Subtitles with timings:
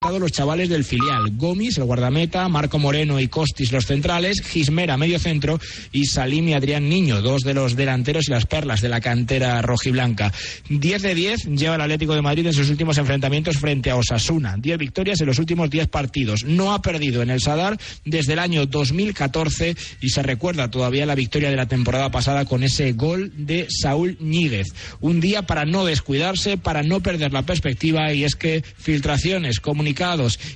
[0.00, 1.36] Los chavales del filial.
[1.36, 5.60] Gomis, el guardameta, Marco Moreno y Costis, los centrales, Gismera, medio centro,
[5.92, 9.60] y Salim y Adrián Niño, dos de los delanteros y las perlas de la cantera
[9.60, 10.32] rojiblanca.
[10.70, 14.56] 10 de 10 lleva el Atlético de Madrid en sus últimos enfrentamientos frente a Osasuna.
[14.56, 16.44] 10 victorias en los últimos 10 partidos.
[16.46, 21.14] No ha perdido en el Sadar desde el año 2014 y se recuerda todavía la
[21.14, 24.68] victoria de la temporada pasada con ese gol de Saúl Ñíguez.
[25.00, 29.89] Un día para no descuidarse, para no perder la perspectiva y es que filtraciones, comunicaciones,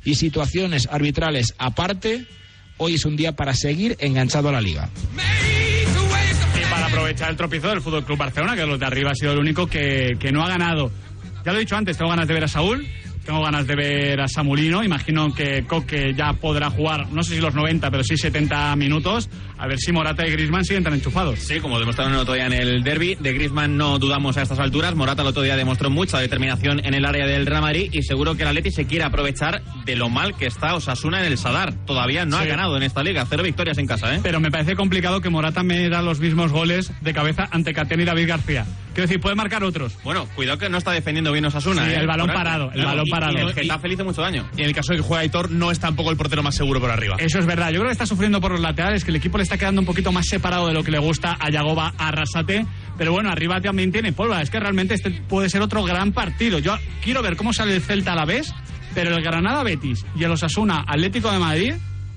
[0.04, 2.26] y situaciones arbitrales aparte,
[2.78, 4.88] hoy es un día para seguir enganchado a la liga.
[5.14, 9.32] Y para aprovechar el tropiezo del Fútbol Club Barcelona, que los de arriba ha sido
[9.32, 10.90] el único que, que no ha ganado.
[11.44, 12.86] Ya lo he dicho antes, tengo ganas de ver a Saúl,
[13.24, 14.84] tengo ganas de ver a Samulino.
[14.84, 19.28] Imagino que Coque ya podrá jugar, no sé si los 90, pero sí 70 minutos.
[19.56, 21.38] A ver si Morata y Grisman siguen tan enchufados.
[21.38, 23.14] Sí, como demostraron el otro día en el derby.
[23.14, 24.94] De Grisman no dudamos a estas alturas.
[24.94, 28.36] Morata el otro día demostró mucha determinación en el área del Real Madrid y seguro
[28.36, 31.72] que el Atleti se quiere aprovechar de lo mal que está Osasuna en el Sadar.
[31.86, 33.24] Todavía no ha ganado en esta liga.
[33.28, 34.20] Cero victorias en casa, ¿eh?
[34.22, 38.02] Pero me parece complicado que Morata me da los mismos goles de cabeza ante Catena
[38.02, 38.66] y David García.
[38.94, 39.98] Quiero decir, puede marcar otros.
[40.04, 41.84] Bueno, cuidado que no está defendiendo bien Osasuna.
[41.84, 41.96] Sí, ¿eh?
[41.96, 43.38] el balón parado, el balón parado.
[43.38, 44.48] Y, el Getafe le hizo mucho daño.
[44.56, 46.80] Y en el caso de que juegue Aitor, no es tampoco el portero más seguro
[46.80, 47.16] por arriba.
[47.18, 47.70] Eso es verdad.
[47.70, 49.86] Yo creo que está sufriendo por los laterales, que el equipo le está quedando un
[49.86, 52.66] poquito más separado de lo que le gusta a Yagoba Arrasate.
[52.96, 54.42] Pero bueno, arriba también tiene polva.
[54.42, 56.58] Es que realmente este puede ser otro gran partido.
[56.58, 58.52] Yo quiero ver cómo sale el Celta a la vez,
[58.94, 61.74] pero el Granada Betis y el Osasuna Atlético de Madrid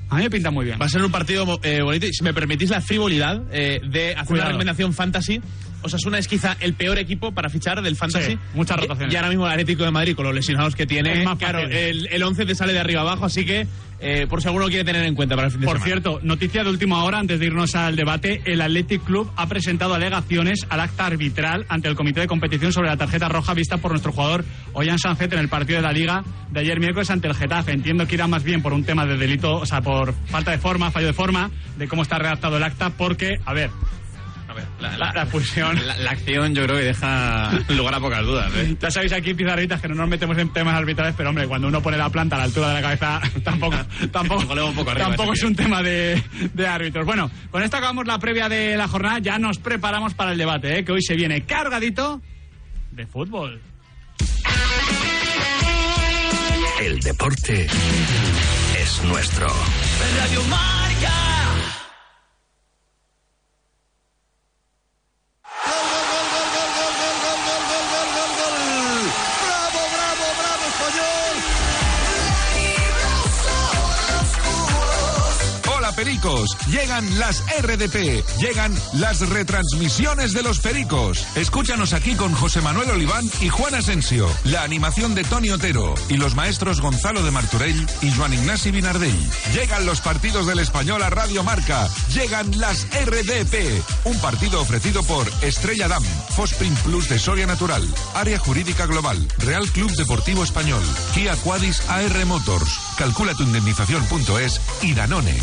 [0.09, 0.79] a mí me pinta muy bien.
[0.79, 4.15] Va a ser un partido eh, bonito y si me permitís la frivolidad eh, de
[4.15, 5.41] hacer una recomendación fantasy,
[5.81, 8.31] Osasuna es quizá el peor equipo para fichar del fantasy.
[8.31, 9.13] Sí, muchas rotaciones.
[9.13, 12.23] Y, ahora mismo el Atlético de Madrid, con los lesionados que tiene, claro, el, el
[12.23, 13.67] 11 te sale de arriba abajo, así que
[13.99, 15.85] eh, por si alguno quiere tener en cuenta para el fin de Por semana.
[15.85, 19.93] cierto, noticia de última hora, antes de irnos al debate, el Athletic Club ha presentado
[19.95, 23.91] alegaciones al acta arbitral ante el comité de competición sobre la tarjeta roja vista por
[23.91, 27.35] nuestro jugador Ollán Sanzet en el partido de la Liga de ayer miércoles ante el
[27.35, 27.71] Getafe.
[27.71, 30.59] Entiendo que irá más bien por un tema de delito, o sea, por falta de
[30.59, 33.71] forma, fallo de forma, de cómo está redactado el acta, porque, a ver,
[34.57, 35.75] ver, la, la, la expulsión.
[35.87, 38.51] la- la acción yo creo que deja lugar a pocas dudas.
[38.55, 38.75] ¿eh?
[38.81, 41.81] Ya sabéis aquí, pizarritas, que no nos metemos en temas arbitrales, pero hombre, cuando uno
[41.81, 43.77] pone la planta a la altura de la cabeza, tampoco,
[44.11, 46.21] tampoco, Golea un poco arriba, tampoco es que- un tema de,
[46.53, 47.05] de árbitros.
[47.05, 50.79] Bueno, con esto acabamos la previa de la jornada, ya nos preparamos para el debate,
[50.79, 50.83] ¿eh?
[50.85, 52.21] que hoy se viene cargadito
[52.91, 53.61] de fútbol.
[56.79, 57.65] El deporte
[58.79, 59.47] es nuestro.
[60.19, 61.13] Radio Marca.
[75.97, 81.25] Pericos, llegan las RDP, llegan las retransmisiones de los Pericos.
[81.35, 86.17] Escúchanos aquí con José Manuel Oliván y Juan Asensio, la animación de Tony Otero y
[86.17, 89.17] los maestros Gonzalo de Martorell y Juan Ignasi Binardell.
[89.55, 95.27] Llegan los partidos del español a Radio Marca, llegan las RDP, un partido ofrecido por
[95.41, 97.83] Estrella Damm, Fosprin Plus de Soria Natural,
[98.13, 100.83] Área Jurídica Global, Real Club Deportivo Español,
[101.15, 105.37] Kia Quadis AR Motors, Calcula tu indemnización.es y Danone.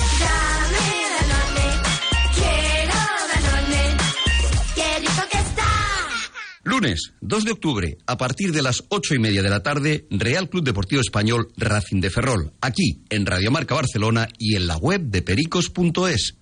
[6.75, 10.49] Lunes 2 de octubre, a partir de las ocho y media de la tarde, Real
[10.49, 15.03] Club Deportivo Español Racing de Ferrol, aquí en Radio Marca Barcelona y en la web
[15.03, 16.35] de pericos.es.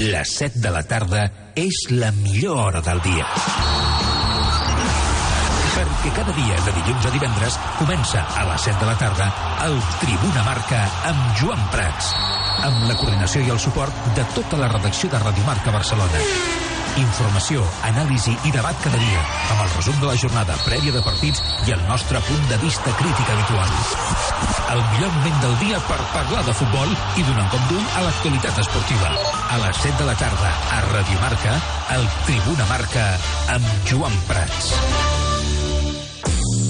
[0.00, 3.28] Les 7 de la tarda és la millor hora del dia.
[5.76, 9.30] Perquè cada dia, de dilluns a divendres, comença a les 7 de la tarda
[9.68, 10.82] el Tribuna Marca
[11.12, 12.10] amb Joan Prats,
[12.66, 16.61] amb la coordinació i el suport de tota la redacció de Radio Marca Barcelona.
[17.00, 19.20] Informació, anàlisi i debat cada dia,
[19.54, 22.92] amb el resum de la jornada prèvia de partits i el nostre punt de vista
[22.98, 23.72] crític habitual.
[24.74, 28.60] El millor moment del dia per parlar de futbol i donar cop d'ull a l'actualitat
[28.66, 29.16] esportiva.
[29.48, 31.56] A les 7 de la tarda, a Radio Marca,
[31.96, 33.08] el Tribuna Marca
[33.56, 35.21] amb Joan Prats.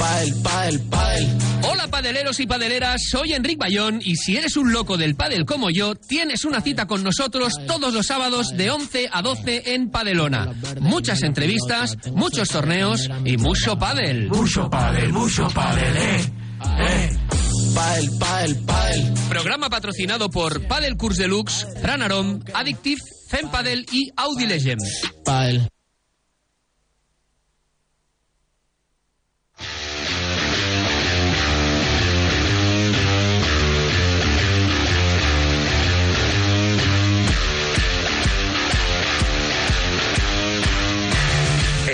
[0.03, 1.29] Pael, pael, pael.
[1.71, 5.71] Hola padeleros y padeleras, soy Enric Bayón y si eres un loco del pádel como
[5.71, 10.55] yo, tienes una cita con nosotros todos los sábados de 11 a 12 en Padelona.
[10.81, 14.29] Muchas entrevistas, muchos torneos y mucho pádel.
[14.29, 16.33] Mucho pádel, mucho pádel, eh.
[16.81, 17.19] Eh.
[17.73, 19.15] Padel, padel, padel.
[19.29, 24.81] Programa patrocinado por Padel Cours Deluxe, Fran Arom, Addictive, Fen Padel y Audi Legend.
[25.25, 25.69] Padel.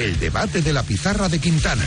[0.09, 1.85] El debate de la pizarra de Quintana.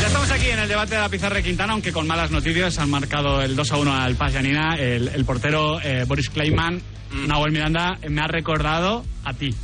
[0.00, 2.78] Ya estamos aquí en el debate de la pizarra de Quintana, aunque con malas noticias
[2.78, 4.76] han marcado el 2 a 1 al Paz Yanina.
[4.76, 6.80] El, el portero eh, Boris Kleiman,
[7.26, 9.54] Nahuel Miranda, me ha recordado a ti.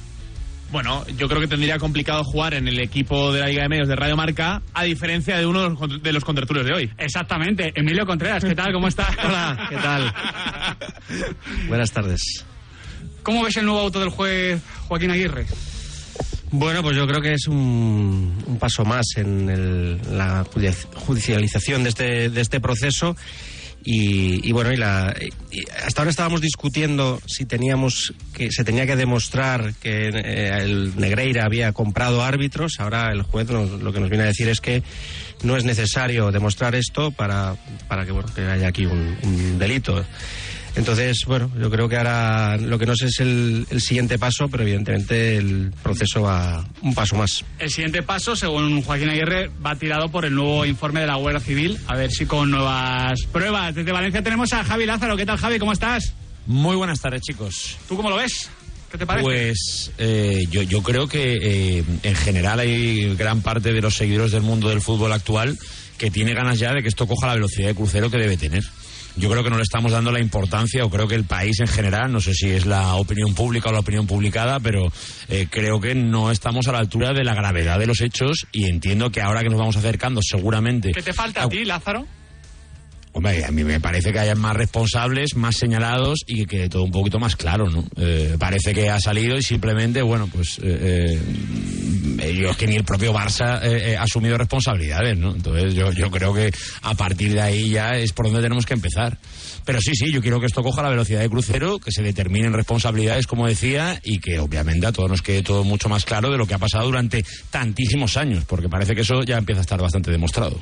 [0.70, 3.88] Bueno, yo creo que tendría complicado jugar en el equipo de la Liga de Medios
[3.88, 6.90] de Radio Marca, a diferencia de uno de los, con- de los contratulios de hoy.
[6.98, 7.72] Exactamente.
[7.74, 8.72] Emilio Contreras, ¿qué tal?
[8.72, 9.08] ¿Cómo estás?
[9.24, 10.12] Hola, ¿qué tal?
[11.68, 12.44] Buenas tardes.
[13.22, 15.46] ¿Cómo ves el nuevo auto del juez Joaquín Aguirre?
[16.50, 21.82] Bueno, pues yo creo que es un, un paso más en el- la judici- judicialización
[21.84, 23.16] de este, de este proceso.
[23.88, 25.14] Y, y bueno, y la,
[25.52, 30.98] y hasta ahora estábamos discutiendo si teníamos que se tenía que demostrar que eh, el
[30.98, 32.74] Negreira había comprado árbitros.
[32.80, 34.82] Ahora el juez nos- lo que nos viene a decir es que
[35.44, 37.54] no es necesario demostrar esto para,
[37.86, 40.04] para que bueno que haya aquí un, un delito.
[40.76, 44.46] Entonces, bueno, yo creo que ahora lo que no sé es el, el siguiente paso,
[44.48, 47.44] pero evidentemente el proceso va un paso más.
[47.58, 51.40] El siguiente paso, según Joaquín Aguirre, va tirado por el nuevo informe de la Guardia
[51.40, 51.78] Civil.
[51.86, 53.74] A ver si con nuevas pruebas.
[53.74, 55.16] Desde Valencia tenemos a Javi Lázaro.
[55.16, 55.58] ¿Qué tal, Javi?
[55.58, 56.12] ¿Cómo estás?
[56.46, 57.78] Muy buenas tardes, chicos.
[57.88, 58.50] ¿Tú cómo lo ves?
[58.92, 59.24] ¿Qué te parece?
[59.24, 64.30] Pues eh, yo, yo creo que eh, en general hay gran parte de los seguidores
[64.30, 65.58] del mundo del fútbol actual
[65.96, 68.62] que tiene ganas ya de que esto coja la velocidad de crucero que debe tener.
[69.16, 71.68] Yo creo que no le estamos dando la importancia, o creo que el país en
[71.68, 74.92] general, no sé si es la opinión pública o la opinión publicada, pero
[75.28, 78.68] eh, creo que no estamos a la altura de la gravedad de los hechos y
[78.68, 82.06] entiendo que ahora que nos vamos acercando seguramente ¿Qué te falta a ti, Lázaro?
[83.16, 86.82] Hombre, a mí me parece que hayan más responsables, más señalados y que quede todo
[86.82, 87.82] un poquito más claro, ¿no?
[87.96, 91.18] Eh, parece que ha salido y simplemente, bueno, pues eh,
[92.18, 95.34] eh, yo es que ni el propio Barça eh, eh, ha asumido responsabilidades, ¿no?
[95.34, 96.52] Entonces yo, yo creo que
[96.82, 99.16] a partir de ahí ya es por donde tenemos que empezar.
[99.64, 102.52] Pero sí, sí, yo quiero que esto coja la velocidad de crucero, que se determinen
[102.52, 106.36] responsabilidades, como decía, y que obviamente a todos nos quede todo mucho más claro de
[106.36, 109.80] lo que ha pasado durante tantísimos años, porque parece que eso ya empieza a estar
[109.80, 110.60] bastante demostrado.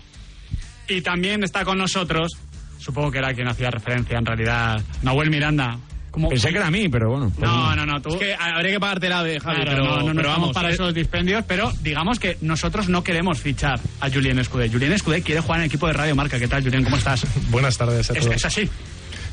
[0.87, 2.33] Y también está con nosotros,
[2.79, 5.79] supongo que era quien hacía referencia en realidad, Nahuel Miranda.
[6.11, 7.33] ¿Cómo- Pensé que era a mí, pero bueno.
[7.37, 8.11] pues No, no, no, tú.
[8.11, 10.39] Es que habría que pagarte la de Javi, Claro, pero, no, no, no pero estamos
[10.41, 10.55] vamos.
[10.55, 14.69] para eh, esos dispendios, pero digamos que nosotros no queremos fichar a Julien Escudé.
[14.69, 16.39] Julien Escudé quiere jugar en el equipo de Radio Marca.
[16.39, 16.85] ¿Qué tal, Julien?
[16.85, 17.27] ¿Cómo estás?
[17.51, 18.37] Buenas tardes a ¿Es, todos.
[18.37, 18.71] es así?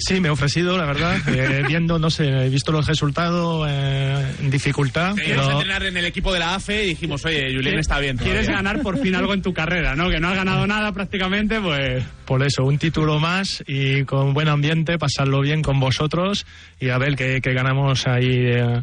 [0.06, 4.36] Sí, me he ofrecido, la verdad, eh, viendo, no sé, he visto los resultados eh,
[4.40, 5.16] en dificultad.
[5.16, 8.00] Queríamos pero- entrenar en el equipo de la AFE y dijimos, oye, Julián ¿Quieres- está
[8.00, 8.18] bien.
[8.18, 8.56] Quieres todavía.
[8.64, 10.10] ganar por fin algo en tu carrera, ¿no?
[10.10, 12.04] Que no has ganado nada prácticamente, pues...
[12.26, 16.46] Por eso, un título más y con buen ambiente, pasarlo bien con vosotros
[16.80, 18.82] y a ver qué, qué ganamos ahí, eh,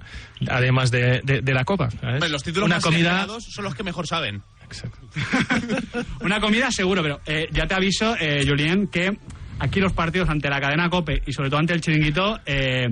[0.48, 1.90] además de, de- de la Copa.
[1.90, 2.14] ¿sabes?
[2.14, 3.26] Hombre, los títulos Una más comida.
[3.40, 4.42] son los que mejor saben.
[6.20, 9.16] Una comida seguro, pero eh, ya te aviso, eh, Julien, que
[9.58, 12.88] aquí los partidos ante la cadena COPE y sobre todo ante el Chiringuito, eh,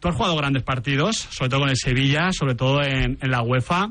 [0.00, 3.42] tú has jugado grandes partidos, sobre todo con el Sevilla, sobre todo en, en la
[3.42, 3.88] UEFA,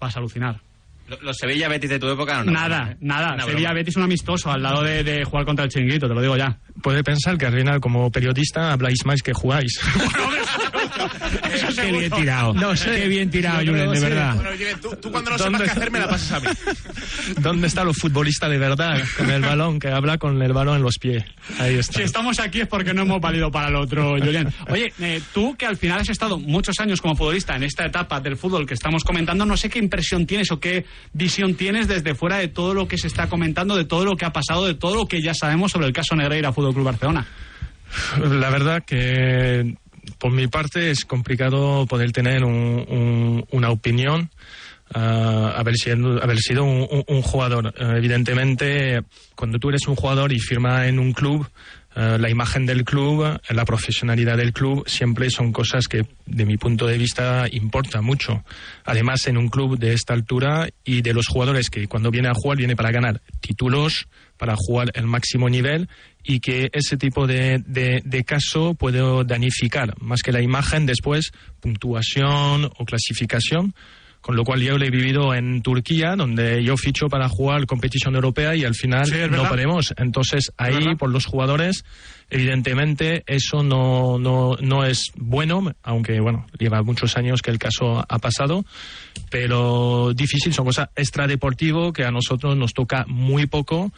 [0.00, 0.60] vas a alucinar.
[1.08, 2.52] Lo- Los Sevilla Betis de tu época no.
[2.52, 3.34] nada, nada.
[3.34, 3.74] Una Sevilla broma.
[3.80, 6.58] Betis un amistoso al lado de, de jugar contra el Chiringuito, te lo digo ya.
[6.82, 9.80] Puede pensar que al final, como periodista, habláis más que jugáis.
[11.74, 12.54] Qué bien tirado.
[12.54, 12.96] No sé.
[12.96, 14.34] Qué bien tirado, creo Julen, de verdad.
[14.34, 16.46] Bueno, Julián, tú, tú cuando no ¿Dónde sepas qué hacer me la pasas a mí.
[17.38, 19.00] ¿Dónde está los futbolistas de verdad?
[19.16, 21.24] Con el balón, que habla con el balón en los pies.
[21.58, 21.98] Ahí está.
[21.98, 24.52] Si estamos aquí es porque no hemos valido para el otro, Julián.
[24.68, 28.20] Oye, eh, tú que al final has estado muchos años como futbolista en esta etapa
[28.20, 32.14] del fútbol que estamos comentando, no sé qué impresión tienes o qué visión tienes desde
[32.14, 34.74] fuera de todo lo que se está comentando, de todo lo que ha pasado, de
[34.74, 37.26] todo lo que ya sabemos sobre el caso Negreira Fútbol Club Barcelona.
[38.18, 39.74] La verdad que
[40.18, 44.30] por mi parte es complicado poder tener un- un- una opinión.
[44.94, 47.72] ah, haber, sido, haber sido un, un- jugador.
[47.78, 49.00] Eh, evidentemente,
[49.34, 51.48] cuando tú eres un jugador y firma en un club,
[51.96, 56.58] eh, la imagen del club, la profesionalidad del club, siempre son cosas que, de mi
[56.58, 58.44] punto de vista, importan mucho.
[58.84, 62.34] Además, en un club de esta altura y de los jugadores que cuando viene a
[62.34, 65.88] jugar, viene para ganar títulos, para jugar el máximo nivel
[66.24, 71.32] y que ese tipo de, de, de caso puede danificar más que la imagen después
[71.60, 73.74] puntuación o clasificación
[74.22, 78.14] con lo cual yo lo he vivido en Turquía, donde yo ficho para jugar competición
[78.14, 79.92] europea y al final Sí, no podemos.
[79.98, 81.84] Entonces ahí, por los jugadores,
[82.30, 88.06] evidentemente eso no, no, no es bueno, aunque bueno, lleva muchos años que el caso
[88.08, 88.64] ha pasado,
[89.28, 93.90] pero difícil, son cosas extradeportivo que a nosotros nos toca muy poco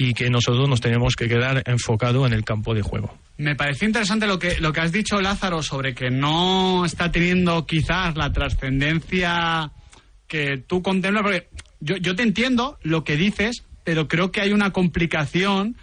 [0.00, 3.18] y que nosotros nos tenemos que quedar enfocado en el campo de juego.
[3.36, 7.66] Me pareció interesante lo que, lo que has dicho, Lázaro, sobre que no está teniendo
[7.66, 9.72] quizás la trascendencia
[10.28, 11.48] que tú contemplas, porque
[11.80, 15.76] yo, yo te entiendo lo que dices, pero creo que hay una complicación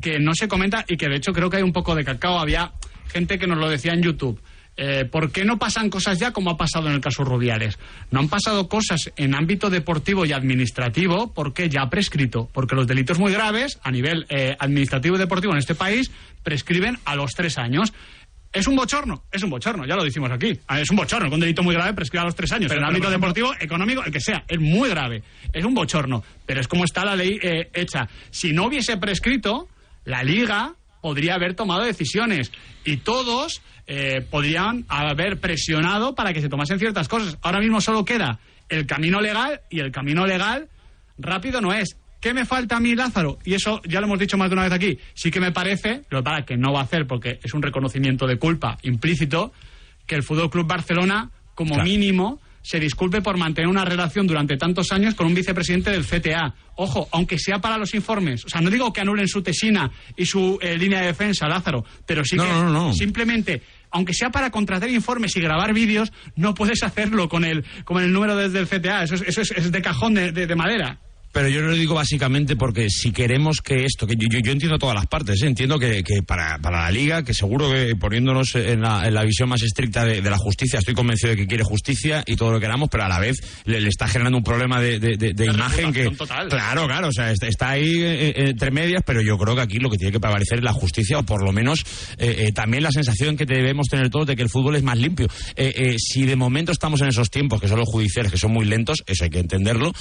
[0.00, 2.40] que no se comenta y que de hecho creo que hay un poco de cacao.
[2.40, 2.72] Había
[3.12, 4.40] gente que nos lo decía en YouTube.
[4.82, 7.78] Eh, ¿Por qué no pasan cosas ya como ha pasado en el caso Rubiales?
[8.10, 12.48] No han pasado cosas en ámbito deportivo y administrativo porque ya ha prescrito.
[12.50, 16.10] Porque los delitos muy graves a nivel eh, administrativo y deportivo en este país
[16.42, 17.92] prescriben a los tres años.
[18.54, 19.22] ¿Es un bochorno?
[19.30, 20.58] Es un bochorno, ya lo decimos aquí.
[20.66, 22.68] Ah, Es un bochorno, que un delito muy grave prescribe a los tres años.
[22.68, 25.22] Pero, en el ámbito deportivo, económico, el que sea, es muy grave.
[25.52, 26.24] Es un bochorno.
[26.46, 28.08] Pero es como está la ley eh, hecha.
[28.30, 29.68] Si no hubiese prescrito,
[30.06, 32.50] la liga podría haber tomado decisiones
[32.84, 37.36] y todos eh, podrían haber presionado para que se tomasen ciertas cosas.
[37.42, 40.68] Ahora mismo solo queda el camino legal y el camino legal
[41.18, 41.96] rápido no es.
[42.20, 43.38] ¿Qué me falta a mí, Lázaro?
[43.44, 44.96] Y eso ya lo hemos dicho más de una vez aquí.
[45.14, 48.26] Sí que me parece, lo para que no va a hacer porque es un reconocimiento
[48.28, 49.52] de culpa implícito,
[50.06, 51.88] que el Fútbol Club Barcelona, como Claro.
[51.88, 56.54] mínimo, se disculpe por mantener una relación durante tantos años con un vicepresidente del CTA.
[56.76, 58.44] Ojo, aunque sea para los informes.
[58.44, 61.84] O sea, no digo que anulen su tesina y su eh, línea de defensa, Lázaro,
[62.04, 62.92] pero sí No, que no, no, no.
[62.92, 68.02] simplemente, aunque sea para contratar informes y grabar vídeos, no puedes hacerlo con el, con
[68.02, 69.02] el número desde el CTA.
[69.04, 70.98] Eso es, eso es, es de cajón de, de- de madera.
[71.32, 74.78] Pero yo lo digo básicamente porque si queremos que esto, que yo, yo- yo entiendo
[74.78, 75.46] todas las partes, ¿eh?
[75.46, 79.22] entiendo que, que para, para la liga, que seguro que poniéndonos en la, en la
[79.24, 82.50] visión más estricta de, de la justicia, estoy convencido de que quiere justicia y todo
[82.50, 85.16] lo que queramos, pero a la vez le, le está generando un problema de, de-
[85.16, 86.10] de- de imagen que...
[86.10, 86.48] total.
[86.48, 89.62] Claro, claro, o sea, está, está ahí eh, eh, entre medias, pero yo creo que
[89.62, 91.84] aquí lo que tiene que prevalecer es la justicia o por lo menos
[92.18, 95.28] eh, también la sensación que debemos tener todos de que el fútbol es más limpio.
[95.54, 98.52] Eh, eh, si de momento estamos en esos tiempos, que son los judiciales, que son
[98.52, 99.92] muy lentos, eso hay que entenderlo,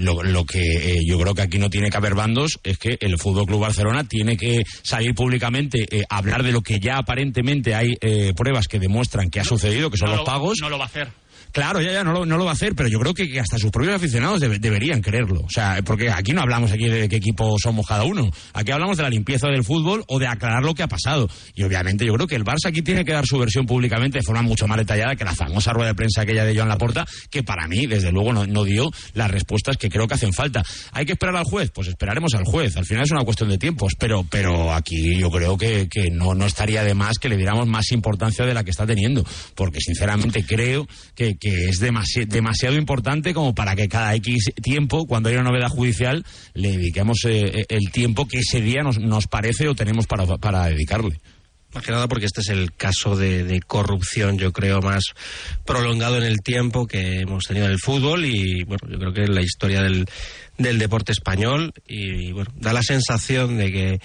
[0.00, 2.96] lo, lo que eh, yo creo que aquí no tiene que haber bandos es que
[3.00, 7.74] el Fútbol Club Barcelona tiene que salir públicamente eh, hablar de lo que ya aparentemente
[7.74, 10.58] hay eh, pruebas que demuestran que ha sucedido, que son No los lo- pagos.
[10.60, 11.08] No lo va a hacer.
[11.56, 13.56] Claro, ya, ya, no lo, no lo va a hacer, pero yo creo que, hasta
[13.58, 15.40] sus propios aficionados debe- deberían creerlo.
[15.40, 18.30] O sea, porque aquí no hablamos aquí de qué equipo somos cada uno.
[18.52, 21.30] Aquí hablamos de la limpieza del fútbol o de aclarar lo que ha pasado.
[21.54, 24.22] Y obviamente yo creo que el Barça aquí tiene que dar su versión públicamente de
[24.22, 27.42] forma mucho más detallada que la famosa rueda de prensa aquella de Joan Laporta, que
[27.42, 30.62] para mí, desde luego, no, dio las respuestas que creo que hacen falta.
[30.92, 31.70] ¿Hay que esperar al juez?
[31.72, 32.76] Pues esperaremos al juez.
[32.76, 36.34] Al final es una cuestión de tiempos, pero, pero aquí yo creo que, que no,
[36.34, 39.80] no estaría de más que le diéramos más importancia de la que está teniendo, porque
[39.80, 45.36] sinceramente creo que es demasi- demasiado importante como para que cada X tiempo, cuando hay
[45.36, 46.24] una novedad judicial,
[46.54, 50.66] le dediquemos eh, el tiempo que ese día nos, nos parece o tenemos para, para
[50.66, 51.20] dedicarle.
[51.74, 55.04] Más que nada porque este es el caso de, corrupción, yo creo, más
[55.66, 59.26] prolongado en el tiempo que hemos tenido en el fútbol y, bueno, yo creo que
[59.26, 60.06] la historia del,
[60.58, 61.72] del deporte español.
[61.86, 64.00] Y, bueno, da la sensación de que,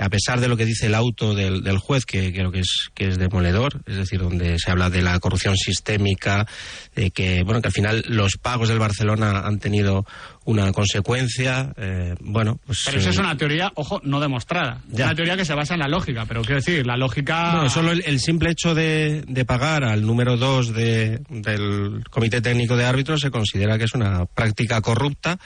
[0.00, 2.90] a pesar de lo que dice el auto del, del juez, que creo que es,
[2.94, 6.46] que es demoledor, es decir, donde se habla de la corrupción sistémica,
[6.94, 10.06] de que, bueno, que al final los pagos del Barcelona han tenido
[10.44, 12.82] una consecuencia, eh, bueno, pues...
[12.86, 14.82] Pero eso eh, es una teoría, ojo, no demostrada.
[14.88, 15.06] Ya.
[15.06, 17.52] Una teoría que se basa en la lógica, pero quiero decir, la lógica...
[17.52, 22.40] No, solo el, el simple hecho de, de pagar al número dos de, del Comité
[22.40, 25.38] Técnico de Árbitros se considera que es una práctica corrupta,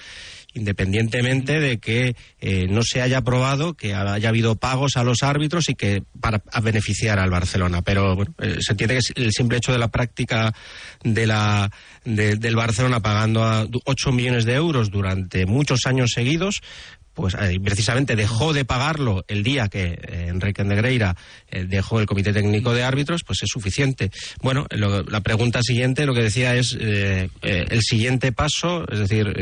[0.57, 5.69] independientemente de que eh, no se haya probado que haya habido pagos a los árbitros
[5.69, 7.83] y que para a beneficiar al Barcelona.
[7.83, 10.53] Pero bueno, eh, se entiende que el simple hecho de la práctica
[11.05, 11.71] de la,
[12.05, 16.61] de- del Barcelona pagando a 8 millones de euros durante muchos años seguidos
[17.15, 19.99] pues eh, precisamente dejó de pagarlo el día que
[20.29, 21.17] Enrique Negreira
[21.51, 24.11] dejó el comité técnico de árbitros, pues es suficiente.
[24.43, 29.33] Bueno, lo- la pregunta siguiente, lo que decía es el siguiente paso, es decir,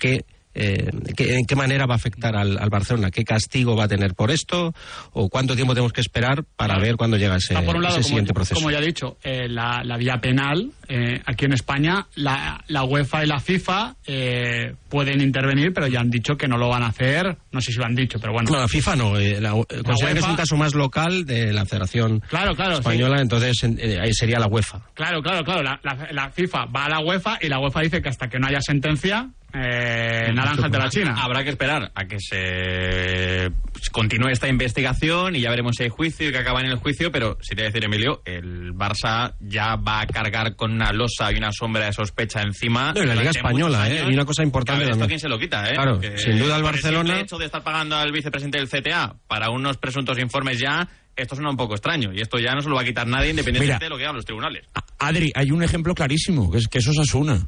[0.00, 3.10] ¿qué, eh, qué- ¿en qué manera va a afectar al, al Barcelona?
[3.10, 4.74] ¿Qué castigo va a tener por esto?
[5.12, 7.94] ¿O cuánto tiempo tenemos que esperar para ver cuándo llega ese, Ah, por un lado,
[7.94, 8.54] ese como, siguiente proceso?
[8.56, 12.82] como ya he dicho, eh, la, la vía penal eh, aquí en España, la, la
[12.84, 16.82] UEFA y la FIFA eh, pueden intervenir, pero ya han dicho que no lo van
[16.82, 17.36] a hacer.
[17.52, 18.50] No sé si lo han dicho, pero bueno.
[18.50, 19.16] No, la FIFA no.
[19.18, 19.52] eh, la-
[19.84, 22.78] considera que es un caso más local de la Federación Claro, claro, sí.
[22.80, 24.80] Española, entonces eh, ahí sería la UEFA.
[24.94, 25.62] Claro, claro, claro.
[25.62, 28.38] La, la- la FIFA va a la UEFA y la UEFA dice que hasta que
[28.38, 31.14] no haya sentencia eh, naranjas de la China.
[31.18, 33.50] Habrá que esperar a que se
[33.92, 37.10] continúe esta investigación y ya veremos si hay juicio y que acaba en el juicio,
[37.10, 40.92] pero si te voy a decir, Emilio, el Barça ya va a cargar con una
[40.92, 42.92] losa y una sombra de sospecha encima.
[42.92, 44.04] No, y la Liga Española, ¿eh?
[44.08, 45.74] Y una cosa importante ver, ¿Esto quién se lo quita, eh?
[45.74, 49.14] Claro, Porque sin duda el Barcelona- simple hecho de estar pagando al vicepresidente del CTA
[49.26, 52.68] para unos presuntos informes ya, esto suena un poco extraño y esto ya no se
[52.68, 54.66] lo va a quitar nadie independientemente de lo que hagan los tribunales.
[54.98, 57.46] Adri, hay un ejemplo clarísimo, que es que eso es Osasuna.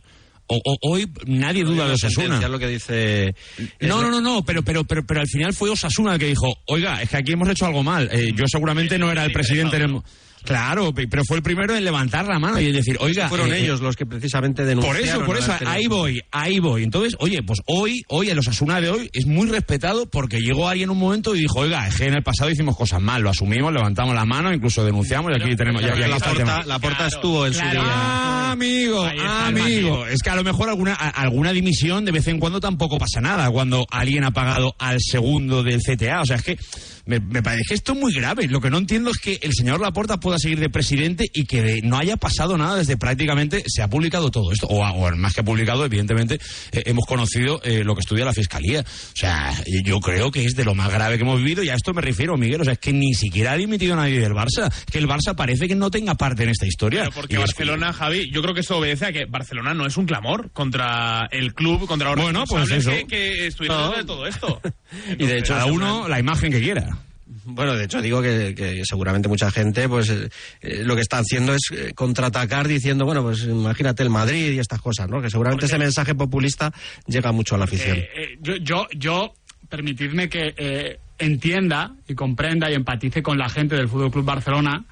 [0.49, 2.47] O, o- hoy nadie duda de Osasuna.
[2.49, 3.35] Lo que dice...
[3.81, 6.47] No, no, no, no, pero, pero, pero, pero al final fue Osasuna el que dijo,
[6.67, 8.09] oiga, es que aquí hemos hecho algo mal.
[8.13, 10.03] Eh, yo seguramente no era el presidente en el...
[10.45, 13.29] Claro, pe- pero fue el primero en levantar la mano y en decir, oiga...
[13.29, 15.05] Fueron eh, ellos los que precisamente Por denunciaron.
[15.09, 16.83] eso, por eso, haber tenido- ahí voy, ahí voy.
[16.85, 20.87] Entonces, oye, pues hoy, hoy el Osasuna de hoy es muy respetado porque llegó alguien
[20.87, 23.31] en un momento y dijo, oiga, es que en el pasado hicimos cosas mal, lo
[23.31, 25.81] asumimos, levantamos la mano, incluso denunciamos y aquí tenemos...
[25.83, 26.55] y aquí la está el tema.
[26.57, 27.81] porta, la porta estuvo en su día.
[27.85, 29.07] Ah, amigo,
[29.47, 30.07] amigo.
[30.07, 33.21] Es que a lo mejor alguna, a- alguna dimisión de vez en cuando tampoco pasa
[33.21, 36.21] nada cuando alguien ha pagado al segundo del CTA.
[36.23, 36.59] O sea, es que
[37.07, 38.47] me, me parece que esto es muy grave.
[38.49, 41.63] Lo que no entiendo es que el señor Laporta pueda seguir de presidente y que
[41.63, 44.67] de- no haya pasado nada desde prácticamente se ha publicado todo esto.
[44.69, 46.41] O, o más que publicado, evidentemente,
[46.73, 48.81] eh, hemos conocido eh, lo que estudia la Fiscalía.
[48.81, 49.53] O sea,
[49.85, 52.01] yo creo que es de lo más grave que hemos vivido y a esto me
[52.01, 52.63] refiero, Miguel.
[52.63, 54.73] O sea, es que ni siquiera ha dimitido nadie del Barça.
[54.91, 57.01] Que el Barça parece que no tenga parte en esta historia.
[57.03, 59.87] Pero porque Y es- Barcelona, Javi, yo creo que eso obedece a que Barcelona no
[59.87, 62.91] es un clamor contra el club, contra los Bueno, pues eso.
[62.91, 63.85] que, que estuvieron No.
[63.89, 64.61] detrás de todo esto.
[65.19, 66.97] Y de hecho, cada uno la imagen que quiera.
[67.45, 70.29] Bueno, de hecho digo que, que seguramente mucha gente, pues eh,
[70.61, 74.59] eh, lo que está haciendo es eh, contraatacar diciendo, bueno, pues imagínate el Madrid y
[74.59, 75.21] estas cosas, ¿no?
[75.21, 76.73] Que seguramente ese mensaje populista
[77.07, 77.99] llega mucho a la afición.
[77.99, 79.35] Eh, yo, yo, yo,
[79.69, 84.85] permitidme que eh, entienda y comprenda y empatice con la gente del Fútbol Club Barcelona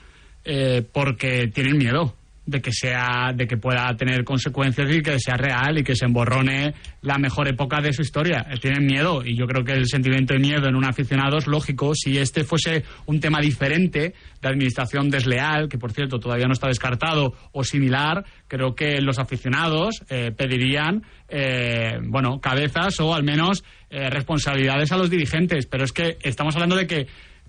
[0.45, 2.15] eh, porque tienen miedo
[2.51, 6.05] de que sea, de que pueda tener consecuencias y que sea real y que se
[6.05, 8.45] emborrone la mejor época de su historia.
[8.61, 11.95] Tienen miedo y yo creo que el sentimiento de miedo en un aficionado es lógico.
[11.95, 16.67] Si este fuese un tema diferente de administración desleal, que por cierto todavía no está
[16.67, 23.63] descartado, o similar, creo que los aficionados eh, pedirían, eh, bueno, cabezas o al menos
[23.91, 25.67] eh, responsabilidades a los dirigentes.
[25.67, 27.07] Pero es que estamos hablando de que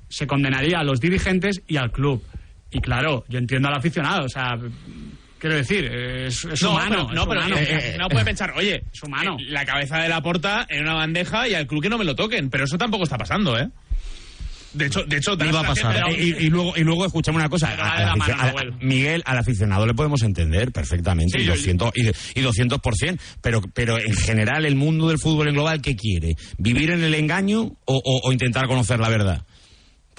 [0.10, 2.22] se condenaría a los dirigentes y al club.
[2.72, 4.58] Y claro, yo entiendo al aficionado, o sea,
[5.38, 7.08] quiero decir, es, es no, humano.
[7.10, 7.56] pero, no, es pero humano.
[7.60, 9.36] eh, no puede pensar, oye, Es humano.
[9.40, 12.06] eh, la cabeza de la porta en una bandeja y al club que no me
[12.06, 12.50] lo toquen.
[12.50, 13.68] Pero eso tampoco está pasando, ¿eh?
[14.74, 16.10] De hecho, de hecho, a pasar.
[16.18, 17.74] Y, y luego, y luego escuchame una cosa.
[17.74, 18.78] A- la mano.
[18.80, 22.08] Miguel, al aficionado le podemos entender perfectamente, Sí, y, yo- 200, y,
[22.40, 26.36] y 200%, pero, pero en general el mundo del fútbol en global, ¿qué quiere?
[26.58, 29.46] ¿Vivir en el engaño o, o- o intentar conocer la verdad?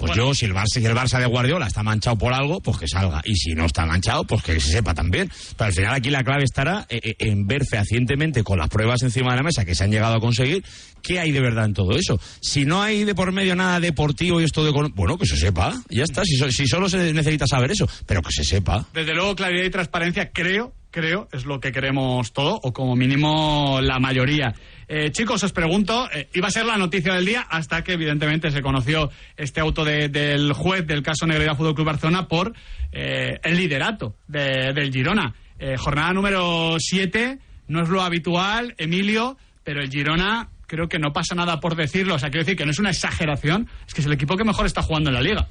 [0.05, 2.77] Pues yo, si el, Barça, si el Barça de Guardiola está manchado por algo, pues
[2.77, 3.21] que salga.
[3.23, 5.31] Y si no está manchado, pues que se sepa también.
[5.57, 9.01] Pero al final aquí la clave estará eh, eh, en ver fehacientemente con las pruebas
[9.01, 10.63] encima de la mesa que se han llegado a conseguir
[11.01, 12.19] qué hay de verdad en todo eso.
[12.41, 14.71] Si no hay de por medio nada deportivo y esto de...
[14.93, 15.73] Bueno, que se sepa.
[15.89, 16.25] Ya está.
[16.25, 18.85] Si, si solo se necesita saber eso, pero que se sepa.
[18.93, 23.79] Desde luego, claridad y transparencia, creo, creo, es lo que queremos todo, o como mínimo
[23.81, 24.53] la mayoría.
[24.95, 28.51] Eh, chicos, os pregunto, eh, iba a ser la noticia del día hasta que evidentemente
[28.51, 32.53] se conoció este auto de- del juez del caso Negreira Fútbol Club Barcelona por
[32.91, 35.33] eh, el liderato de- del Girona.
[35.57, 41.11] Eh, jornada número 7, no es lo habitual, Emilio, pero el Girona creo que no
[41.11, 42.13] pasa nada por decirlo.
[42.13, 44.43] O sea, quiero decir que no es una exageración, es que es el equipo que
[44.43, 45.47] mejor está jugando en la liga.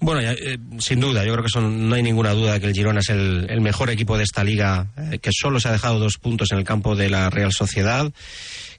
[0.00, 2.72] Bueno, eh, sin duda, yo creo que son, no hay ninguna duda de que el
[2.72, 5.98] Girona es el, el mejor equipo de esta liga, eh, que solo se ha dejado
[5.98, 8.12] dos puntos en el campo de la Real Sociedad,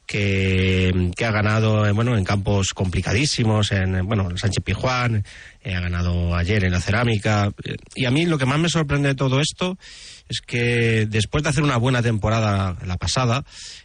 [0.05, 5.25] que, ha ganado eh, bueno, en campos complicadísimos, en eh, bueno, el Sánchez Pijuán,
[5.65, 7.51] ha ganado ayer en la Cerámica.
[7.95, 9.77] y a mí lo que más me sorprende de todo esto
[10.29, 13.43] es que después de hacer una buena temporada la pasada,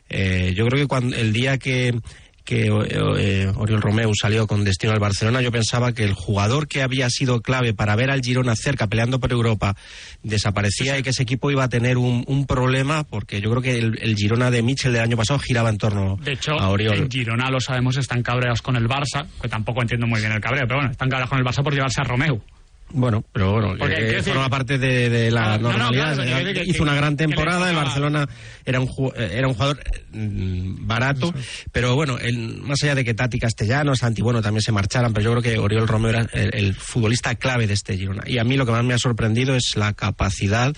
[0.09, 1.99] yo creo que el día que
[2.45, 6.83] que eh, Oriol Romeu salió con destino al Barcelona, yo pensaba que el jugador que
[6.83, 9.75] había sido clave para ver al Girona cerca peleando por Europa
[10.23, 13.79] desaparecía y que ese equipo iba a tener un, un problema porque yo creo que
[13.79, 16.95] el, el Girona de Mitchell del año pasado giraba en torno De hecho, a Oriol.
[16.97, 20.41] en Girona lo sabemos, están cabreados con el Barça, que tampoco entiendo muy bien el
[20.41, 22.43] cabreo, pero bueno, están cabreados con el Barça por llevarse a Romeu.
[22.91, 26.15] Bueno, pero bueno, Porque, que quiero decir- forma parte de, de la No, no, normalidad.
[26.15, 28.29] claro, que- Hizo una gran temporada, el Barcelona
[28.65, 29.81] era un, eh, era un jugador
[30.13, 31.35] mm, barato,
[31.73, 35.25] pero bueno, el- más allá de que Tati Castellanos, Santi Bueno también se marcharan, pero
[35.25, 38.23] yo creo que Oriol Romeo era el, el futbolista clave de este Girona.
[38.27, 40.73] Y a mí lo que más me ha sorprendido es la capacidad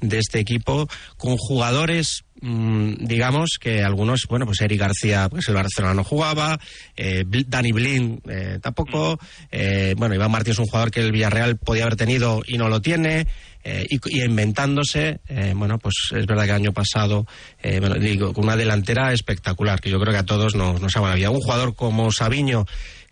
[0.00, 5.94] de este equipo con jugadores digamos que algunos, bueno, pues Eric García, pues el Barcelona
[5.94, 6.58] no jugaba,
[6.96, 9.18] eh, Dani Blin eh, tampoco,
[9.50, 12.68] eh, bueno, Iván Martín es un jugador que el Villarreal podía haber tenido y no
[12.68, 13.26] lo tiene.
[13.68, 17.26] Eh, y, y, inventándose, eh, bueno, pues es verdad que el año pasado,
[17.60, 20.96] eh, bueno, digo, con una delantera espectacular, que yo creo que a todos nos, nos
[20.96, 21.32] ha maravillado.
[21.32, 22.64] Un jugador como Sabiño,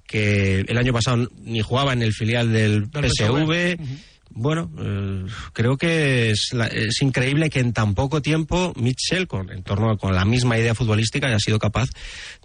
[0.07, 3.79] que el año pasado ni jugaba en el filial del, PSV,
[4.31, 9.51] bueno, eh, creo que es, la, es, increíble que en tan poco tiempo Mitchell, con,
[9.51, 11.89] en torno con la misma idea futbolística, haya sido capaz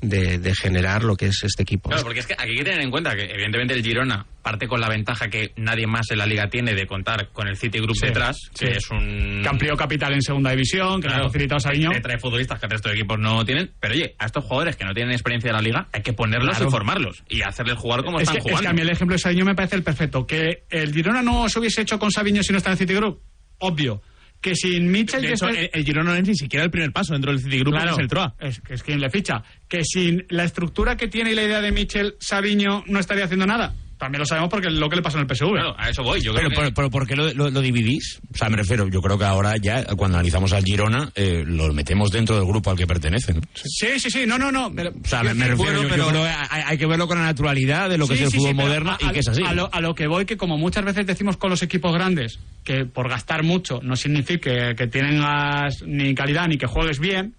[0.01, 1.89] de, de, generar lo que es este equipo.
[1.89, 4.67] Claro, porque es que aquí hay que tener en cuenta que evidentemente el Girona parte
[4.67, 7.79] con la ventaja que nadie más en la liga tiene de contar con el City
[7.79, 8.65] Group sí, detrás, sí.
[8.65, 9.41] que es un...
[9.43, 11.91] Que amplió capital en segunda división, que claro, le ha facilitado Sabiño.
[11.91, 13.71] Que trae futbolistas que el resto de equipos no tienen.
[13.79, 16.55] Pero oye, a estos jugadores que no tienen experiencia de la liga hay que ponerlos
[16.55, 16.67] Claro.
[16.67, 18.61] y formarlos y hacerles jugar como Es están que, es jugando.
[18.61, 20.25] que a mí el ejemplo de Sabiño me parece el perfecto.
[20.25, 22.93] Que el Girona no se hubiese hecho con Sabiño si no está en el City
[22.93, 23.21] Group,
[23.59, 24.01] obvio.
[24.41, 25.21] Que sin Mitchell...
[25.21, 27.73] De hecho, el, el Girona no es ni siquiera el primer paso dentro del Citigroup,
[27.73, 28.35] Claro, que es el TROA.
[28.39, 29.43] Es quien le ficha.
[29.67, 33.45] Que sin la estructura que tiene y la idea de Mitchell, Sabiño no estaría haciendo
[33.45, 33.73] nada.
[33.99, 35.51] También lo sabemos porque es lo que le pasó en el PSV.
[35.51, 36.21] Claro, a eso voy.
[36.21, 36.55] Yo Pero, creo que...
[36.55, 38.19] pero, pero ¿por qué lo, lo- lo dividís?
[38.33, 41.73] O sea, me refiero, yo creo que ahora ya, cuando analizamos al Girona, eh, lo
[41.73, 43.41] metemos dentro del grupo al que pertenece, ¿no?
[43.53, 44.73] Sí, sí, sí, no, no, no.
[44.73, 46.85] Pero, O sea, me, me refiero, Bueno, yo, yo pero- creo que hay, hay que
[46.85, 48.97] verlo con la naturalidad de lo que Sí, es el sí, fútbol sí, moderno a-
[49.03, 49.43] y que es así.
[49.45, 52.39] A lo, a lo que voy, que como muchas veces decimos con los equipos grandes,
[52.63, 57.33] que por gastar mucho no significa que tengas ni calidad ni que juegues bien,